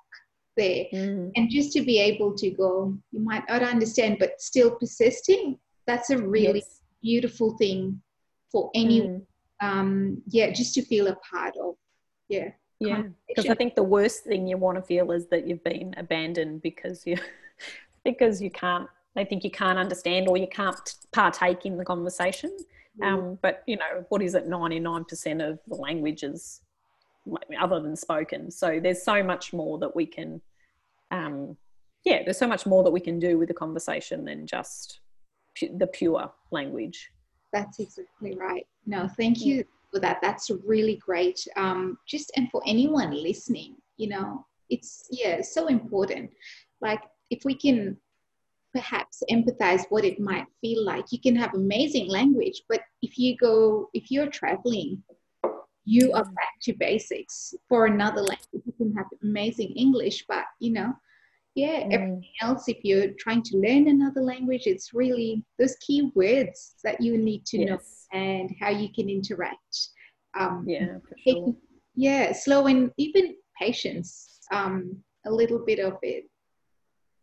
[0.60, 0.86] there.
[0.93, 1.32] Mm.
[1.36, 6.10] And just to be able to go, you might not understand, but still persisting, that's
[6.10, 6.82] a really yes.
[7.02, 8.02] beautiful thing
[8.52, 9.26] for anyone.
[9.62, 9.67] Mm.
[9.67, 11.76] Um, yeah, just to feel a part of.
[12.28, 15.63] Yeah yeah because i think the worst thing you want to feel is that you've
[15.63, 17.17] been abandoned because you
[18.04, 22.56] because you can't they think you can't understand or you can't partake in the conversation
[23.00, 23.06] mm.
[23.06, 26.62] um, but you know what is it 99% of the languages
[27.60, 30.41] other than spoken so there's so much more that we can
[31.12, 31.58] um,
[32.06, 35.02] yeah there's so much more that we can do with the conversation than just
[35.60, 37.10] pu- the pure language
[37.52, 40.19] that's exactly right no thank you for that.
[40.22, 41.39] That's really great.
[41.56, 46.32] Um, just and for anyone listening, you know, it's yeah, so important.
[46.82, 47.98] Like if we can
[48.74, 51.06] perhaps empathize what it might feel like.
[51.12, 55.02] You can have amazing language, but if you go, if you're traveling,
[55.89, 57.54] you are back to basics.
[57.67, 60.93] For another language, you can have amazing English, but you know,
[61.56, 61.93] yeah, mm.
[61.93, 67.02] everything else, if you're trying to learn another language, it's really those key words that
[67.02, 67.67] you need to yes.
[67.67, 67.80] know
[68.19, 69.75] and how you can interact.
[70.39, 70.97] Um, yeah,
[71.28, 71.56] sure.
[71.95, 76.25] yeah, slow and even patience, um, a little bit of it.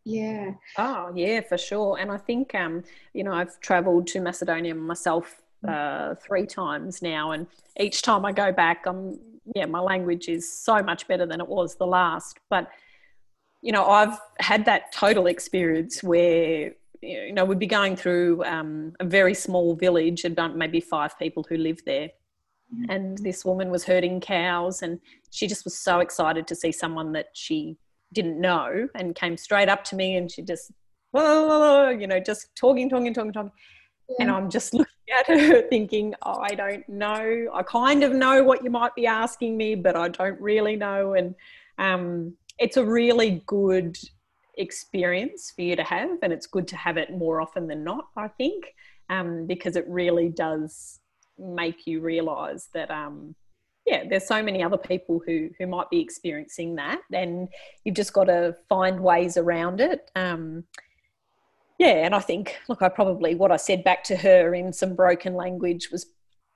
[0.03, 0.51] Yeah.
[0.77, 1.97] Oh, yeah, for sure.
[1.99, 5.41] And I think, um, you know, I've traveled to Macedonia myself.
[5.67, 7.47] Uh, three times now, and
[7.79, 9.19] each time I go back, I'm
[9.55, 12.39] yeah, my language is so much better than it was the last.
[12.49, 12.69] But
[13.61, 18.93] you know, I've had that total experience where you know, we'd be going through um,
[18.99, 22.09] a very small village, about maybe five people who lived there.
[22.73, 22.91] Mm-hmm.
[22.91, 24.99] And this woman was herding cows, and
[25.31, 27.77] she just was so excited to see someone that she
[28.13, 30.71] didn't know and came straight up to me and she just,
[31.11, 33.51] whoa, you know, just talking, talking, talking, talking.
[34.09, 34.15] Yeah.
[34.19, 37.49] And I'm just looking at her thinking, oh, I don't know.
[37.53, 41.13] I kind of know what you might be asking me, but I don't really know.
[41.13, 41.35] And
[41.77, 43.97] um, it's a really good
[44.57, 48.07] experience for you to have, and it's good to have it more often than not,
[48.15, 48.73] I think,
[49.09, 50.99] um, because it really does
[51.37, 52.91] make you realize that.
[52.91, 53.35] Um,
[53.85, 57.47] yeah, there's so many other people who who might be experiencing that, and
[57.85, 60.11] you've just got to find ways around it.
[60.13, 60.65] Um,
[61.77, 64.95] yeah, and I think, look, I probably what I said back to her in some
[64.95, 66.07] broken language was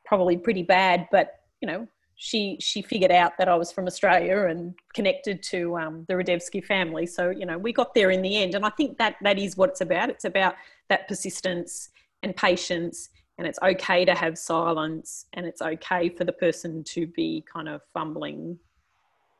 [0.05, 4.45] probably pretty bad, but you know, she she figured out that I was from Australia
[4.45, 7.05] and connected to um, the Radevsky family.
[7.05, 9.57] So you know, we got there in the end, and I think that that is
[9.57, 10.09] what it's about.
[10.09, 10.55] It's about
[10.89, 11.89] that persistence
[12.23, 17.05] and patience, and it's okay to have silence, and it's okay for the person to
[17.07, 18.57] be kind of fumbling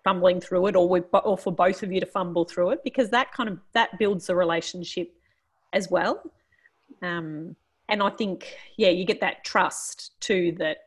[0.04, 3.12] fumbling through it or with, or for both of you to fumble through it because
[3.12, 5.13] that kind of that builds a relationship
[5.73, 6.21] as well
[7.01, 7.55] um,
[7.89, 10.77] and i think yeah you get that trust too that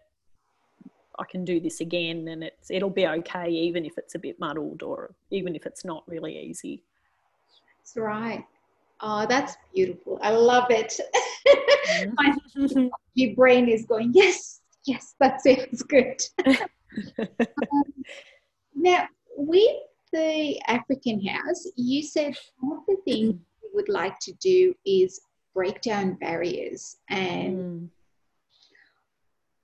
[1.18, 4.38] I can do this again and it's it'll be okay even if it's a bit
[4.40, 6.82] muddled or even if it's not really easy.
[7.78, 8.44] That's right.
[9.00, 10.18] Oh, that's beautiful.
[10.22, 10.98] I love it.
[11.88, 12.88] Mm-hmm.
[13.14, 16.22] your brain is going, yes, yes, that sounds good.
[16.46, 17.92] um,
[18.74, 19.76] now, with
[20.12, 23.40] the African house, you said one of the things you
[23.74, 25.20] would like to do is
[25.52, 26.96] break down barriers.
[27.10, 27.88] And mm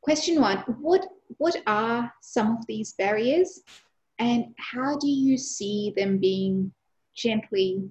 [0.03, 3.61] question one what what are some of these barriers?
[4.19, 6.73] And how do you see them being
[7.15, 7.91] gently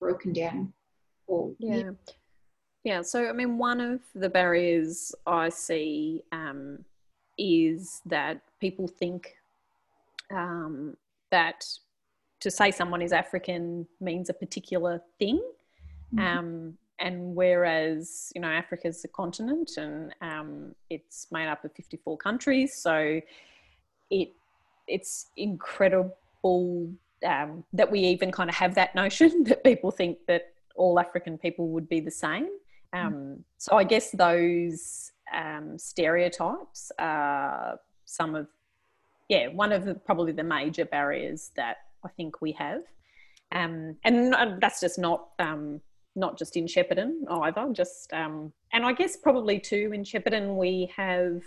[0.00, 0.72] broken down
[1.26, 1.90] or yeah.
[2.82, 6.84] Yeah so i mean one of the barriers i see um,
[7.38, 9.34] is that people think
[10.30, 10.96] um,
[11.30, 11.66] that
[12.44, 15.42] to say someone is african means a particular thing
[16.14, 16.38] mm-hmm.
[16.38, 22.16] um, and whereas you know Africa's a continent and um, it's made up of 54
[22.18, 23.20] countries, so
[24.10, 24.32] it
[24.86, 26.90] it's incredible
[27.26, 31.38] um, that we even kind of have that notion that people think that all African
[31.38, 32.48] people would be the same.
[32.92, 38.46] Um, so I guess those um, stereotypes are some of
[39.28, 42.82] yeah one of the probably the major barriers that I think we have,
[43.52, 45.80] um, and uh, that's just not um,
[46.16, 47.72] not just in Shepparton either.
[47.72, 51.42] Just um, and I guess probably too in Shepparton we have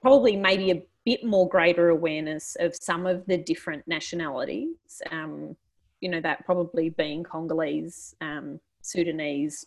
[0.00, 5.02] probably maybe a bit more greater awareness of some of the different nationalities.
[5.10, 5.56] Um,
[6.00, 9.66] you know that probably being Congolese, um, Sudanese,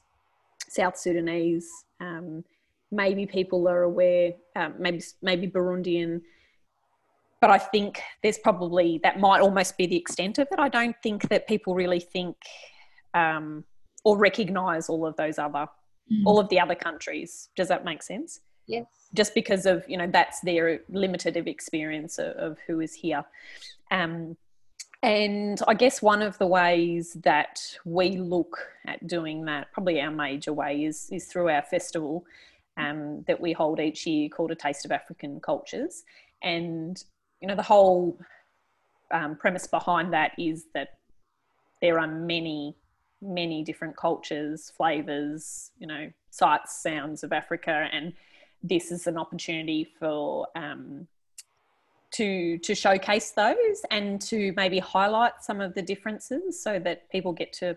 [0.67, 1.69] South Sudanese.
[1.99, 2.43] Um,
[2.91, 4.33] maybe people are aware.
[4.55, 6.21] Um, maybe maybe Burundian.
[7.41, 10.60] But I think there's probably that might almost be the extent of it.
[10.60, 12.38] I don't think that people really think
[13.13, 13.63] um,
[14.04, 15.67] or recognize all of those other
[16.12, 16.26] mm.
[16.26, 20.08] all of the other countries does that make sense yes just because of you know
[20.08, 23.24] that's their limited experience of, of who is here
[23.91, 24.36] um,
[25.06, 30.10] and I guess one of the ways that we look at doing that, probably our
[30.10, 32.26] major way, is, is through our festival
[32.78, 36.06] um, that we hold each year called A Taste of African Cultures.
[36.41, 37.04] And,
[37.41, 38.17] you know, the whole
[39.12, 40.89] um, premise behind that is that
[41.82, 42.76] there are many
[43.21, 48.13] many different cultures, flavors, you know, sights, sounds of Africa, and
[48.62, 51.08] this is an opportunity for um,
[52.12, 57.34] to to showcase those and to maybe highlight some of the differences so that people
[57.34, 57.76] get to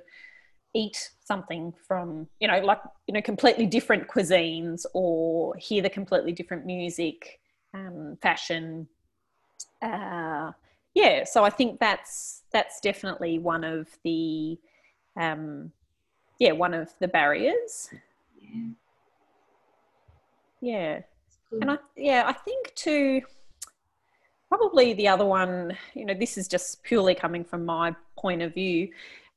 [0.75, 6.31] eat something from you know like you know completely different cuisines or hear the completely
[6.31, 7.41] different music
[7.75, 8.87] um, fashion
[9.83, 10.53] uh,
[10.95, 14.59] yeah so i think that's that's definitely one of the
[15.19, 15.73] um,
[16.39, 17.91] yeah, one of the barriers.
[18.41, 18.69] Yeah.
[20.61, 21.01] Yeah.
[21.61, 23.23] And I, yeah, I think too,
[24.49, 28.55] probably the other one, you know, this is just purely coming from my point of
[28.55, 28.89] view.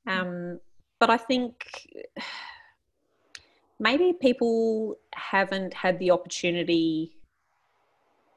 [0.08, 0.60] Um,
[1.00, 1.88] but I think
[3.80, 7.18] maybe people haven't had the opportunity,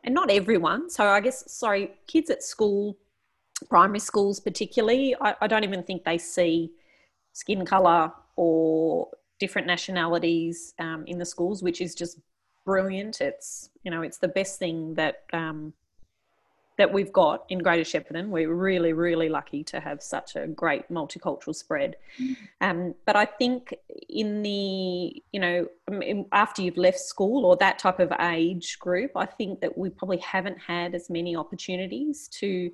[0.05, 0.90] and not everyone.
[0.90, 2.97] So I guess, sorry, kids at school,
[3.69, 6.71] primary schools particularly, I, I don't even think they see
[7.33, 9.09] skin color or
[9.40, 12.19] different nationalities um, in the schools, which is just
[12.64, 13.21] brilliant.
[13.21, 15.73] It's you know it's the best thing that um,
[16.76, 18.28] that we've got in Greater Shepparton.
[18.28, 21.96] We're really really lucky to have such a great multicultural spread.
[22.60, 23.74] Um, but I think
[24.08, 25.68] in the you know
[26.32, 30.18] after you've left school or that type of age group, I think that we probably
[30.18, 32.70] haven't had as many opportunities to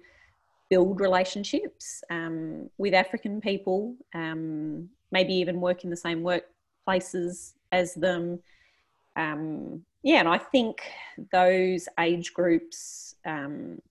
[0.71, 7.95] build relationships um, with African people, um, maybe even work in the same workplaces as
[7.95, 8.39] them.
[9.17, 10.81] Um, yeah, and I think
[11.33, 13.83] those age groups, um,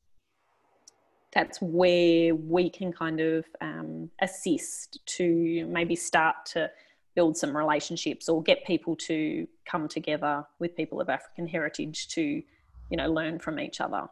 [1.34, 6.70] that's where we can kind of um, assist to maybe start to
[7.16, 12.22] build some relationships or get people to come together with people of African heritage to,
[12.22, 14.08] you know, learn from each other.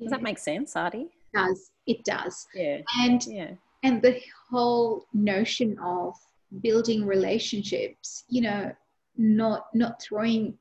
[0.00, 1.08] Does that make sense, Artie?
[1.34, 1.70] does.
[1.86, 2.46] It does.
[2.54, 2.80] Yeah.
[3.00, 3.50] And yeah.
[3.82, 6.14] and the whole notion of
[6.60, 8.70] building relationships you know
[9.16, 10.54] not not throwing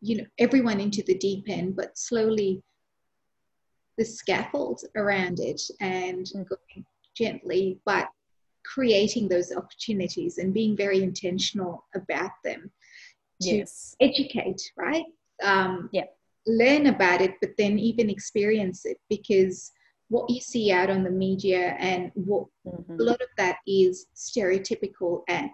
[0.00, 2.62] you know everyone into the deep end but slowly
[3.98, 6.48] the scaffold around it and mm.
[6.48, 6.84] going
[7.16, 8.08] gently, but
[8.64, 12.70] creating those opportunities and being very intentional about them
[13.42, 13.94] to yes.
[14.00, 15.04] educate, right?
[15.42, 16.04] Um, yeah.
[16.46, 19.72] Learn about it, but then even experience it because
[20.08, 23.00] what you see out on the media and what mm-hmm.
[23.00, 25.50] a lot of that is stereotypical and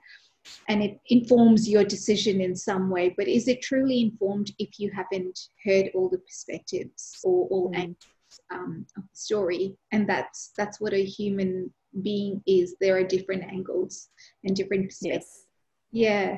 [0.69, 4.91] and it informs your decision in some way but is it truly informed if you
[4.91, 7.77] haven't heard all the perspectives or all mm.
[7.77, 8.07] angles
[8.53, 11.73] um, of the story and that's that's what a human
[12.03, 12.77] being is.
[12.81, 14.09] There are different angles
[14.45, 15.47] and different perspectives.
[15.91, 16.09] Yes.
[16.09, 16.37] yeah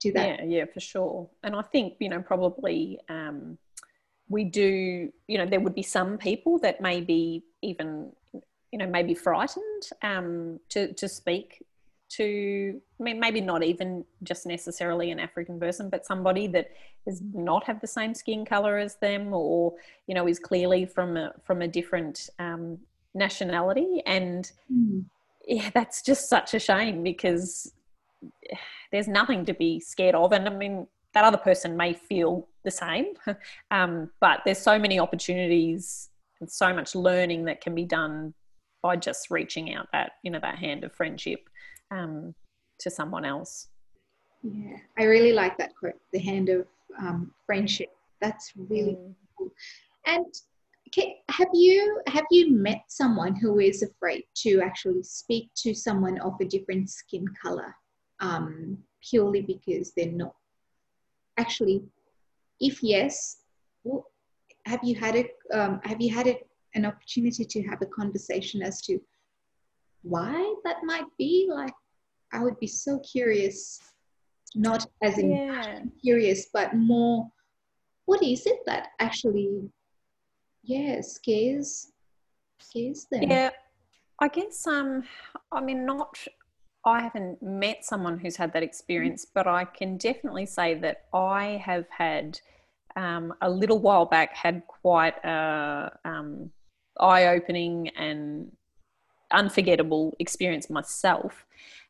[0.00, 0.40] to that.
[0.40, 1.28] Yeah yeah for sure.
[1.42, 3.58] And i think you know probably um,
[4.28, 8.12] we do you know there would be some people that may be even
[8.72, 11.62] you know maybe frightened um, to to speak
[12.10, 16.70] to I mean, maybe not even just necessarily an African person, but somebody that
[17.06, 19.74] does not have the same skin color as them, or
[20.06, 22.78] you know is clearly from a from a different um,
[23.14, 25.04] nationality, and mm.
[25.46, 27.72] yeah, that's just such a shame because
[28.92, 32.70] there's nothing to be scared of, and I mean that other person may feel the
[32.70, 33.14] same,
[33.70, 36.08] um, but there's so many opportunities
[36.40, 38.34] and so much learning that can be done
[38.82, 41.48] by just reaching out that you know that hand of friendship
[41.90, 42.34] um,
[42.80, 43.68] to someone else.
[44.42, 46.66] Yeah, I really like that quote, the hand of
[46.98, 47.88] um, friendship.
[48.20, 49.14] That's really mm.
[49.36, 49.50] cool.
[50.06, 50.26] And
[51.28, 56.34] have you have you met someone who is afraid to actually speak to someone of
[56.40, 57.74] a different skin color,
[58.20, 58.78] um,
[59.08, 60.34] purely because they're not
[61.38, 61.82] actually?
[62.60, 63.38] If yes,
[63.84, 64.06] well,
[64.66, 65.30] have you had it?
[65.52, 69.00] Um, have you had it an opportunity to have a conversation as to
[70.02, 71.48] why that might be?
[71.50, 71.74] Like,
[72.32, 73.80] I would be so curious,
[74.54, 75.80] not as in yeah.
[76.02, 77.30] curious, but more
[78.06, 79.70] what is it that actually,
[80.64, 81.92] yeah, scares
[82.58, 83.22] scares them?
[83.22, 83.50] Yeah,
[84.18, 85.04] I guess um,
[85.52, 86.18] I mean not.
[86.84, 91.62] I haven't met someone who's had that experience, but I can definitely say that I
[91.62, 92.40] have had
[92.96, 96.50] um, a little while back had quite a um,
[96.98, 98.50] eye-opening and
[99.30, 101.44] unforgettable experience myself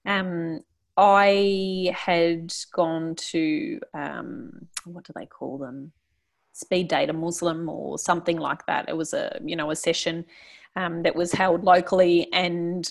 [0.06, 0.60] um,
[0.96, 5.92] I had gone to um, what do they call them?
[6.52, 8.88] Speed date a Muslim or something like that.
[8.88, 10.24] It was a you know a session
[10.76, 12.90] um, that was held locally, and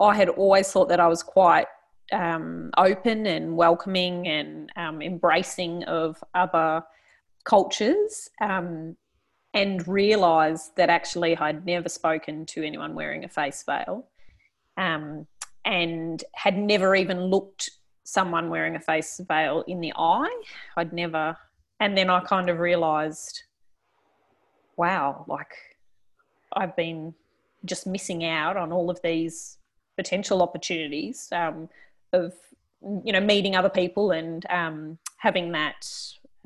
[0.00, 1.66] I had always thought that I was quite
[2.12, 6.82] um, open and welcoming and um, embracing of other
[7.44, 8.28] cultures.
[8.40, 8.96] Um,
[9.54, 14.06] and realised that actually I'd never spoken to anyone wearing a face veil.
[14.76, 15.26] Um,
[15.64, 17.70] and had never even looked
[18.04, 20.42] someone wearing a face veil in the eye.
[20.76, 21.36] I'd never,
[21.80, 23.42] and then I kind of realized,
[24.76, 25.52] wow, like
[26.54, 27.14] I've been
[27.64, 29.58] just missing out on all of these
[29.96, 31.68] potential opportunities um,
[32.12, 32.32] of,
[33.04, 35.86] you know, meeting other people and um, having that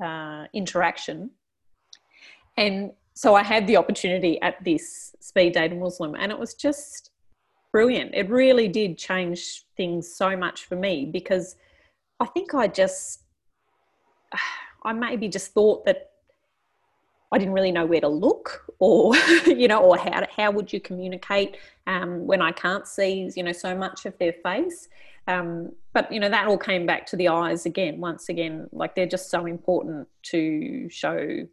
[0.03, 1.29] uh, interaction.
[2.57, 7.11] And so I had the opportunity at this speed date Muslim, and it was just
[7.73, 8.11] brilliant.
[8.13, 11.57] It really did change things so much for me because
[12.21, 13.23] I think I just,
[14.85, 16.11] I maybe just thought that
[17.33, 19.15] I didn't really know where to look or,
[19.47, 21.57] you know, or how, how would you communicate
[21.87, 24.87] um, when I can't see, you know, so much of their face.
[25.27, 28.93] Um, but, you know, that all came back to the eyes again, once again, like
[28.93, 31.47] they're just so important to show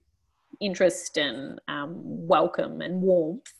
[0.61, 3.55] interest and um, welcome and warmth.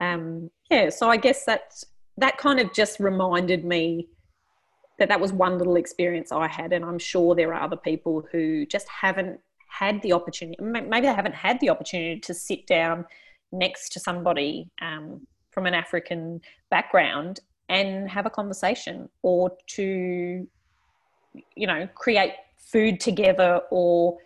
[0.00, 1.84] Um, yeah, so I guess that's
[2.20, 4.08] that kind of just reminded me
[4.98, 8.26] that that was one little experience I had, and I'm sure there are other people
[8.30, 10.62] who just haven't had the opportunity.
[10.62, 13.06] Maybe they haven't had the opportunity to sit down
[13.50, 16.40] next to somebody um, from an African
[16.70, 20.46] background and have a conversation, or to,
[21.56, 24.18] you know, create food together, or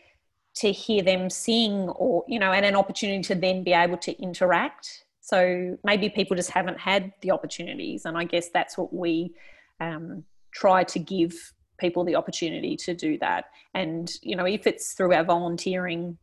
[0.56, 4.20] to hear them sing, or you know, and an opportunity to then be able to
[4.20, 9.32] interact so maybe people just haven't had the opportunities, and I guess that's what we
[9.80, 10.22] um,
[10.52, 11.32] try to give
[11.78, 13.46] people the opportunity to do that.
[13.72, 16.18] And you know, if it's through our volunteering,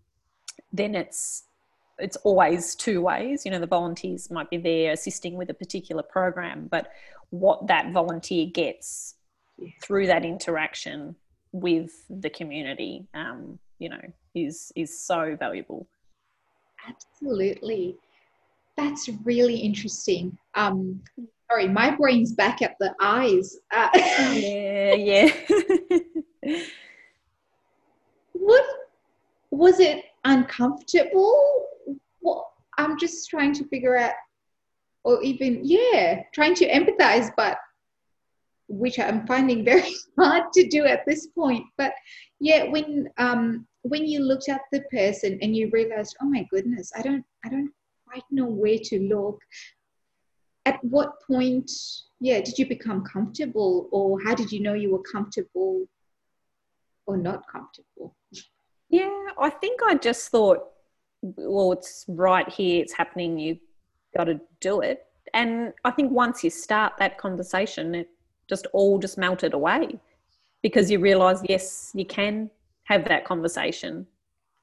[0.71, 1.45] then it's
[1.97, 3.43] it's always two ways.
[3.43, 6.91] You know, the volunteers might be there assisting with a particular program, but
[7.31, 9.15] what that volunteer gets
[9.81, 11.15] through that interaction
[11.51, 14.01] with the community, um, you know,
[14.35, 15.87] is is so valuable.
[16.87, 17.97] Absolutely.
[18.81, 20.35] That's really interesting.
[20.55, 21.01] Um,
[21.47, 23.57] sorry, my brain's back at the eyes.
[23.71, 25.31] Uh, yeah, yeah.
[28.33, 28.65] what
[29.51, 31.67] was it uncomfortable?
[32.21, 32.47] What
[32.79, 34.13] I'm just trying to figure out,
[35.03, 37.59] or even, yeah, trying to empathize, but
[38.67, 41.65] which I'm finding very hard to do at this point.
[41.77, 41.93] But
[42.39, 46.91] yeah, when um, when you looked at the person and you realized, oh my goodness,
[46.97, 47.71] I don't I don't
[48.11, 49.41] quite know where to look.
[50.65, 51.71] At what point,
[52.19, 55.87] yeah, did you become comfortable, or how did you know you were comfortable
[57.07, 58.15] or not comfortable?
[58.89, 59.09] Yeah,
[59.39, 60.59] I think I just thought,
[61.21, 63.57] well, it's right here, it's happening, you
[64.15, 65.05] got to do it.
[65.33, 68.09] And I think once you start that conversation, it
[68.49, 69.99] just all just melted away
[70.61, 72.49] because you realize, yes, you can
[72.83, 74.05] have that conversation.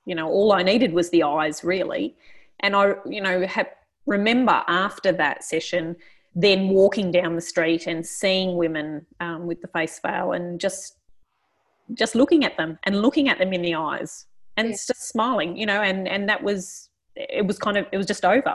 [0.04, 2.14] You know, all I needed was the eyes, really.
[2.60, 3.68] And I, you know, have,
[4.06, 5.96] remember after that session,
[6.34, 10.94] then walking down the street and seeing women um, with the face veil and just
[11.94, 14.74] just looking at them and looking at them in the eyes and yeah.
[14.74, 18.24] just smiling, you know, and and that was it was kind of it was just
[18.24, 18.54] over,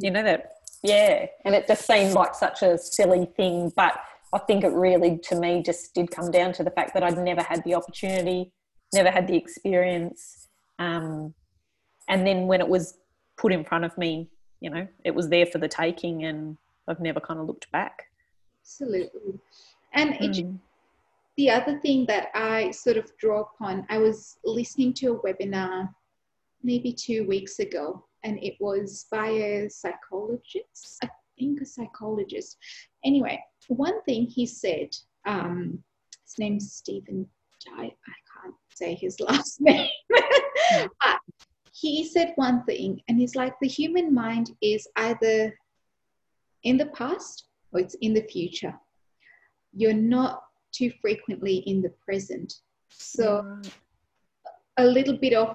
[0.00, 4.00] you know that yeah, and it just seemed like such a silly thing, but
[4.32, 7.18] I think it really to me just did come down to the fact that I'd
[7.18, 8.52] never had the opportunity,
[8.94, 11.34] never had the experience, um,
[12.08, 12.94] and then when it was
[13.38, 14.28] put in front of me,
[14.60, 18.04] you know, it was there for the taking, and I've never kind of looked back.
[18.62, 19.38] Absolutely,
[19.94, 20.58] and it, mm
[21.38, 25.88] the other thing that I sort of draw upon, I was listening to a webinar
[26.64, 31.08] maybe two weeks ago, and it was by a psychologist, I
[31.38, 32.58] think a psychologist.
[33.04, 34.88] Anyway, one thing he said,
[35.26, 35.78] um,
[36.24, 37.24] his name's Stephen
[37.76, 37.86] I, I
[38.42, 39.88] can't say his last name.
[40.10, 41.20] but
[41.80, 45.54] he said one thing, and he's like, the human mind is either
[46.64, 48.74] in the past or it's in the future.
[49.72, 52.52] You're not too frequently in the present.
[52.88, 53.70] So mm.
[54.78, 55.54] a little bit of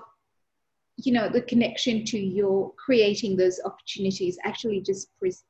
[0.98, 5.44] you know the connection to your creating those opportunities actually just pres-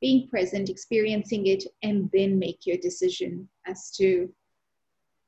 [0.00, 4.32] being present experiencing it and then make your decision as to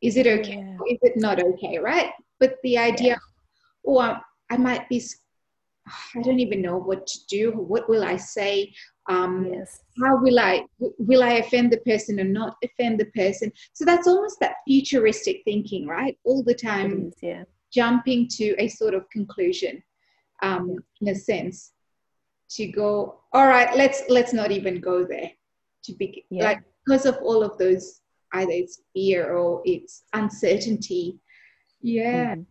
[0.02, 0.76] is it okay yeah.
[0.88, 3.16] is it not okay right but the idea yeah.
[3.88, 4.16] oh
[4.50, 5.02] I, might be
[6.14, 8.72] i don't even know what to do what will i say
[9.08, 9.80] um, yes.
[10.02, 14.08] how will i will i offend the person or not offend the person so that's
[14.08, 17.44] almost that futuristic thinking right all the time is, yeah.
[17.72, 19.80] jumping to a sort of conclusion
[20.42, 21.10] um, yeah.
[21.10, 21.72] in a sense
[22.50, 25.30] to go all right let's let's not even go there
[25.84, 26.44] to be yeah.
[26.44, 28.00] like because of all of those
[28.34, 31.18] either it's fear or it's uncertainty
[31.80, 32.46] yeah mm.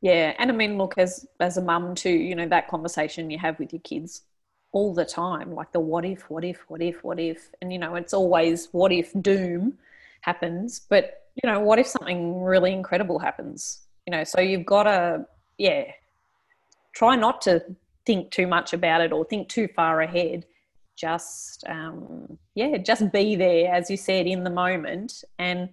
[0.00, 3.38] Yeah and i mean look as as a mum too you know that conversation you
[3.38, 4.22] have with your kids
[4.72, 7.78] all the time like the what if what if what if what if and you
[7.78, 9.76] know it's always what if doom
[10.22, 13.82] happens but you know what if something really incredible happens?
[14.06, 15.26] You know so you've got to
[15.58, 15.84] yeah
[16.94, 17.62] try not to
[18.06, 20.46] think too much about it or think too far ahead.
[20.96, 25.68] Just um, yeah just be there as you said in the moment and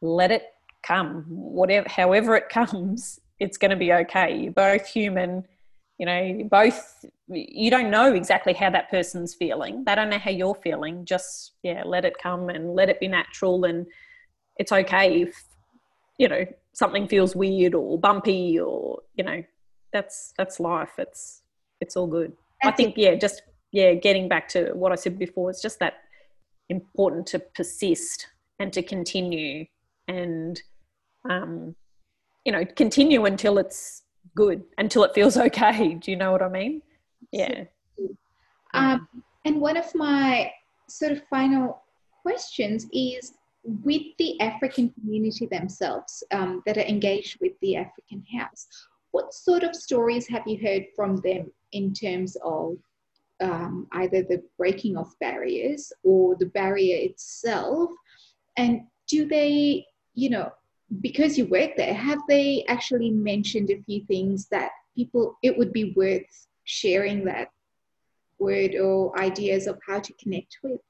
[0.00, 0.44] let it
[0.82, 4.36] come whatever however it comes it's going to be okay.
[4.36, 5.44] You're both human
[5.98, 9.84] you know both you don't know exactly how that person's feeling.
[9.84, 11.04] They don't know how you're feeling.
[11.04, 13.86] Just yeah let it come and let it be natural and
[14.56, 15.44] it's okay if
[16.18, 19.42] you know something feels weird or bumpy or you know
[19.92, 20.92] that's that's life.
[20.98, 21.42] It's
[21.80, 22.32] it's all good.
[22.64, 25.94] I think yeah just yeah getting back to what i said before it's just that
[26.68, 28.28] important to persist
[28.60, 29.64] and to continue
[30.06, 30.62] and
[31.28, 31.74] um
[32.44, 34.02] you know continue until it's
[34.34, 35.94] good until it feels okay.
[35.94, 36.82] Do you know what i mean?
[37.30, 37.64] Yeah.
[38.74, 39.06] Um,
[39.44, 40.50] and one of my
[40.88, 41.82] sort of final
[42.22, 43.32] questions is
[43.64, 48.66] with the African community themselves um, that are engaged with the African House,
[49.12, 52.76] what sort of stories have you heard from them in terms of
[53.40, 57.90] um, either the breaking of barriers or the barrier itself?
[58.56, 59.84] And do they,
[60.14, 60.50] you know,
[61.00, 65.72] because you work there, have they actually mentioned a few things that people, it would
[65.72, 67.50] be worth sharing that
[68.38, 70.80] word or ideas of how to connect with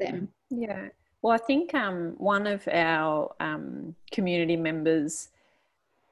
[0.00, 0.28] them?
[0.50, 0.88] Yeah.
[1.20, 5.28] Well, I think um, one of our um, community members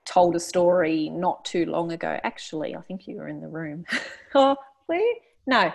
[0.04, 2.18] told a story not too long ago.
[2.22, 3.86] Actually, I think you were in the room.
[4.34, 5.14] oh, where?
[5.46, 5.72] No,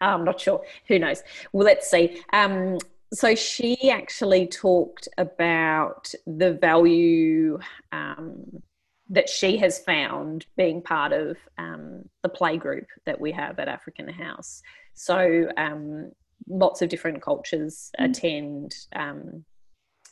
[0.00, 0.62] I'm not sure.
[0.88, 1.22] Who knows?
[1.52, 2.22] Well, let's see.
[2.32, 2.78] Um,
[3.16, 7.58] so she actually talked about the value
[7.90, 8.62] um,
[9.08, 13.68] that she has found being part of um, the play group that we have at
[13.68, 14.62] African House.
[14.92, 16.12] So um,
[16.46, 18.10] lots of different cultures mm.
[18.10, 19.44] attend um,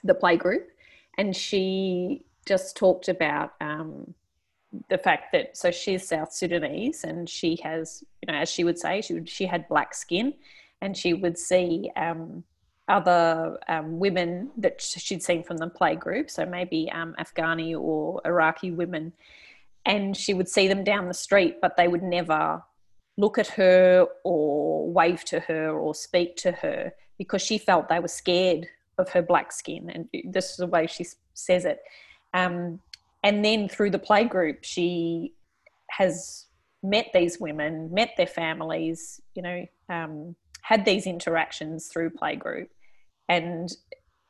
[0.02, 0.68] the play group,
[1.18, 4.14] and she just talked about um,
[4.88, 8.78] the fact that so she's South Sudanese and she has, you know, as she would
[8.78, 10.32] say, she would, she had black skin,
[10.80, 12.44] and she would see um,
[12.88, 18.20] other um, women that she'd seen from the play group, so maybe um, Afghani or
[18.24, 19.12] Iraqi women,
[19.86, 22.62] and she would see them down the street, but they would never
[23.16, 28.00] look at her or wave to her or speak to her because she felt they
[28.00, 28.66] were scared
[28.98, 31.80] of her black skin, and this is the way she says it.
[32.32, 32.80] Um,
[33.22, 35.32] and then through the playgroup, she
[35.90, 36.46] has
[36.82, 42.68] met these women, met their families, you know, um, had these interactions through playgroup.
[43.28, 43.70] And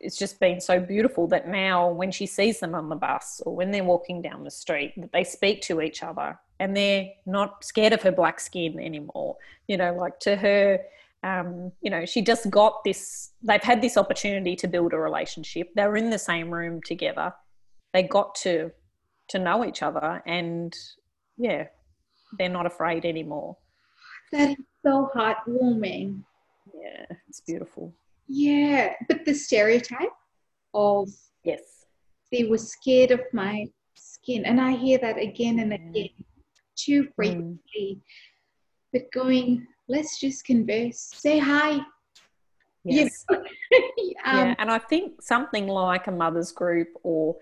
[0.01, 3.55] it's just been so beautiful that now when she sees them on the bus or
[3.55, 7.64] when they're walking down the street, that they speak to each other and they're not
[7.64, 9.37] scared of her black skin anymore.
[9.68, 10.80] You know, like to her,
[11.22, 15.70] um, you know, she just got this, they've had this opportunity to build a relationship.
[15.74, 17.32] They were in the same room together.
[17.93, 18.72] They got to
[19.28, 20.74] to know each other and
[21.37, 21.66] yeah
[22.39, 23.57] they're not afraid anymore
[24.32, 26.22] that so heartwarming.
[26.74, 27.93] Yeah it's beautiful.
[28.28, 30.12] Yeah but the stereotype
[30.74, 31.09] of
[31.45, 31.87] yes.
[32.30, 36.09] they were scared of my skin and i hear that again and again
[36.76, 37.14] too mm.
[37.14, 37.59] frequently.
[37.78, 38.01] Mm.
[38.93, 41.78] but going let's just converse say hi
[42.85, 43.24] yes.
[43.30, 47.37] um, yeah and i think something like a mother's group or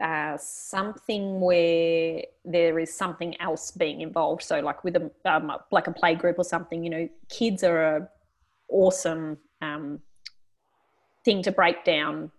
[0.00, 4.42] uh, something where there is something else being involved.
[4.42, 7.96] So, like with a um, like a play group or something, you know, kids are
[7.96, 8.08] a
[8.68, 10.00] awesome um,
[11.24, 12.30] thing to break down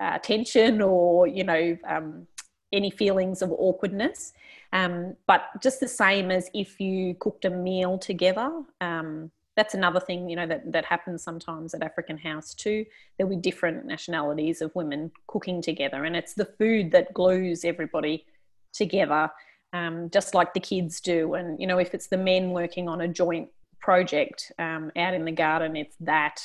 [0.00, 2.26] uh, tension or you know um,
[2.72, 4.32] any feelings of awkwardness.
[4.72, 10.00] Um, but just the same as if you cooked a meal together, um, that's another
[10.00, 12.84] thing you know that that happens sometimes at African House too.
[13.16, 18.26] There'll be different nationalities of women cooking together, and it's the food that glues everybody
[18.72, 19.30] together,
[19.72, 21.34] um, just like the kids do.
[21.34, 23.48] And you know, if it's the men working on a joint
[23.80, 26.40] project um, out in the garden, it's that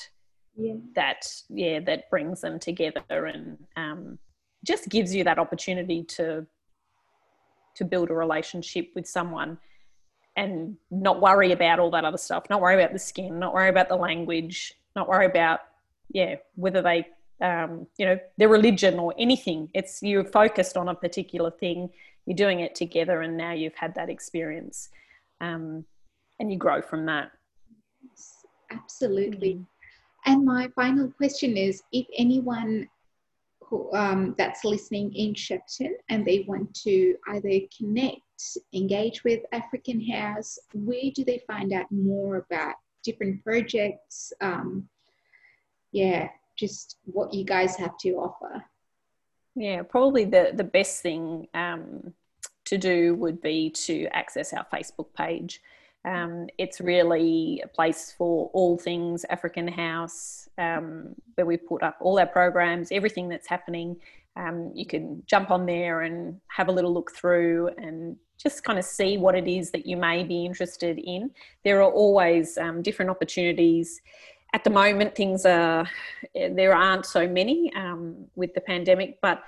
[0.55, 0.76] yeah.
[0.95, 4.20] that yeah that brings them together and um,
[4.66, 6.47] just gives you that opportunity to
[7.76, 9.57] to build a relationship with someone
[10.36, 13.69] and not worry about all that other stuff, not worry about the skin, not worry
[13.69, 15.59] about the language, not worry about,
[16.11, 17.07] yeah, whether they,
[17.41, 19.69] um, you know, their religion or anything.
[19.73, 21.89] It's you're focused on a particular thing,
[22.25, 24.89] you're doing it together, and now you've had that experience,
[25.41, 25.86] um,
[26.39, 27.32] and you grow from that.
[28.71, 29.55] Absolutely.
[29.55, 29.63] Mm-hmm.
[30.25, 32.88] And my final question is if anyone
[33.93, 38.22] um, that's listening in Shepparton and they want to either connect
[38.74, 44.34] engage with African House, where do they find out more about different projects?
[44.41, 44.88] Um,
[45.91, 48.63] yeah, just what you guys have to offer.
[49.55, 52.13] Yeah, probably the, the best thing um,
[52.65, 55.61] to do would be to access our Facebook page.
[56.04, 61.97] Um, it's really a place for all things African House, um, where we put up
[62.02, 63.97] all our programs, everything that's happening.
[64.36, 68.80] Um, you can jump on there and have a little look through and just kind
[68.80, 71.32] of see what it is that you may be interested in.
[71.64, 74.02] There are always um, different opportunities.
[74.54, 75.88] At the moment, things are,
[76.34, 79.43] there aren't so many um, with the pandemic, but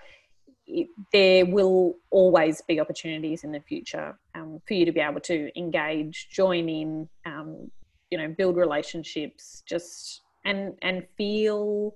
[0.68, 5.20] it, there will always be opportunities in the future um, for you to be able
[5.22, 7.70] to engage, join in, um,
[8.10, 11.96] you know, build relationships, just and and feel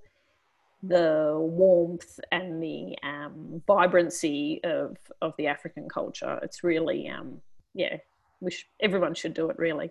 [0.82, 6.38] the warmth and the um, vibrancy of of the African culture.
[6.42, 7.40] It's really, um,
[7.74, 7.96] yeah,
[8.40, 9.58] wish everyone should do it.
[9.58, 9.90] Really,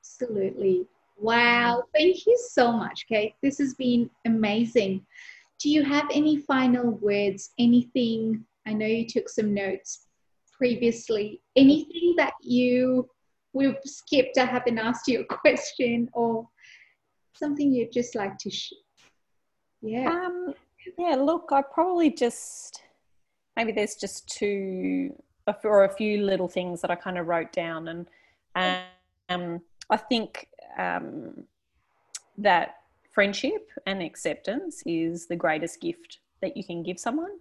[0.00, 0.86] absolutely.
[1.18, 3.34] Wow, thank you so much, Kate.
[3.42, 5.04] This has been amazing.
[5.58, 7.50] Do you have any final words?
[7.58, 8.44] Anything?
[8.66, 10.06] I know you took some notes
[10.56, 11.40] previously.
[11.56, 13.08] Anything that you
[13.52, 14.38] we've skipped?
[14.38, 16.48] I haven't asked you a question or
[17.34, 18.72] something you'd just like to sh-
[19.82, 20.08] yeah.
[20.08, 20.54] Um,
[20.98, 22.82] yeah, look, I probably just,
[23.56, 25.14] maybe there's just two
[25.64, 27.88] or a few little things that I kind of wrote down.
[27.88, 28.82] And
[29.28, 30.48] um, I think
[30.78, 31.44] um,
[32.38, 32.76] that
[33.16, 37.38] friendship and acceptance is the greatest gift that you can give someone.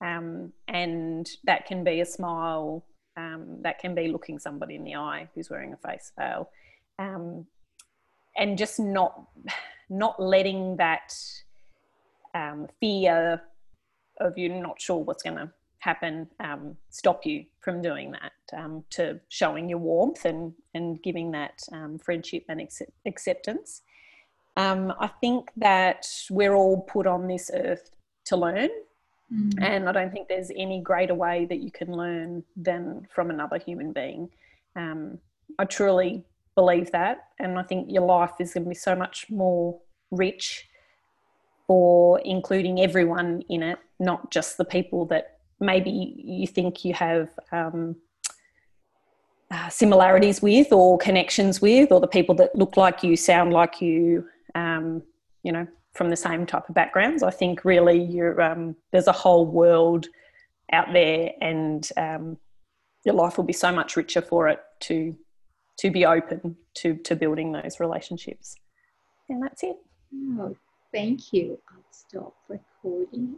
[0.00, 2.86] Um, and that can be a smile,
[3.18, 6.48] um, that can be looking somebody in the eye who's wearing a face veil.
[6.98, 7.46] Um,
[8.34, 9.26] and just not
[9.90, 11.12] not letting that
[12.34, 13.42] um, fear
[14.20, 15.50] of you not sure what's going to
[15.80, 21.30] happen um, stop you from doing that um, to showing your warmth and and giving
[21.32, 23.82] that um, friendship and accept- acceptance
[24.56, 27.90] um, i think that we're all put on this earth
[28.24, 28.70] to learn
[29.32, 29.52] Mm.
[29.62, 33.58] And I don't think there's any greater way that you can learn than from another
[33.58, 34.28] human being.
[34.76, 35.18] Um,
[35.58, 36.24] I truly
[36.54, 37.28] believe that.
[37.38, 39.78] And I think your life is going to be so much more
[40.10, 40.68] rich
[41.66, 47.28] for including everyone in it, not just the people that maybe you think you have
[47.52, 47.94] um,
[49.52, 53.80] uh, similarities with or connections with, or the people that look like you, sound like
[53.80, 55.02] you, um,
[55.42, 57.22] you know, from the same type of backgrounds.
[57.22, 60.06] I think really you're, um, there's a whole world
[60.72, 62.36] out there, and um,
[63.04, 65.16] your life will be so much richer for it to
[65.78, 68.54] to be open to to building those relationships.
[69.28, 69.76] And that's it.
[70.38, 70.56] Oh,
[70.92, 71.58] thank you.
[71.70, 73.28] I'll stop recording.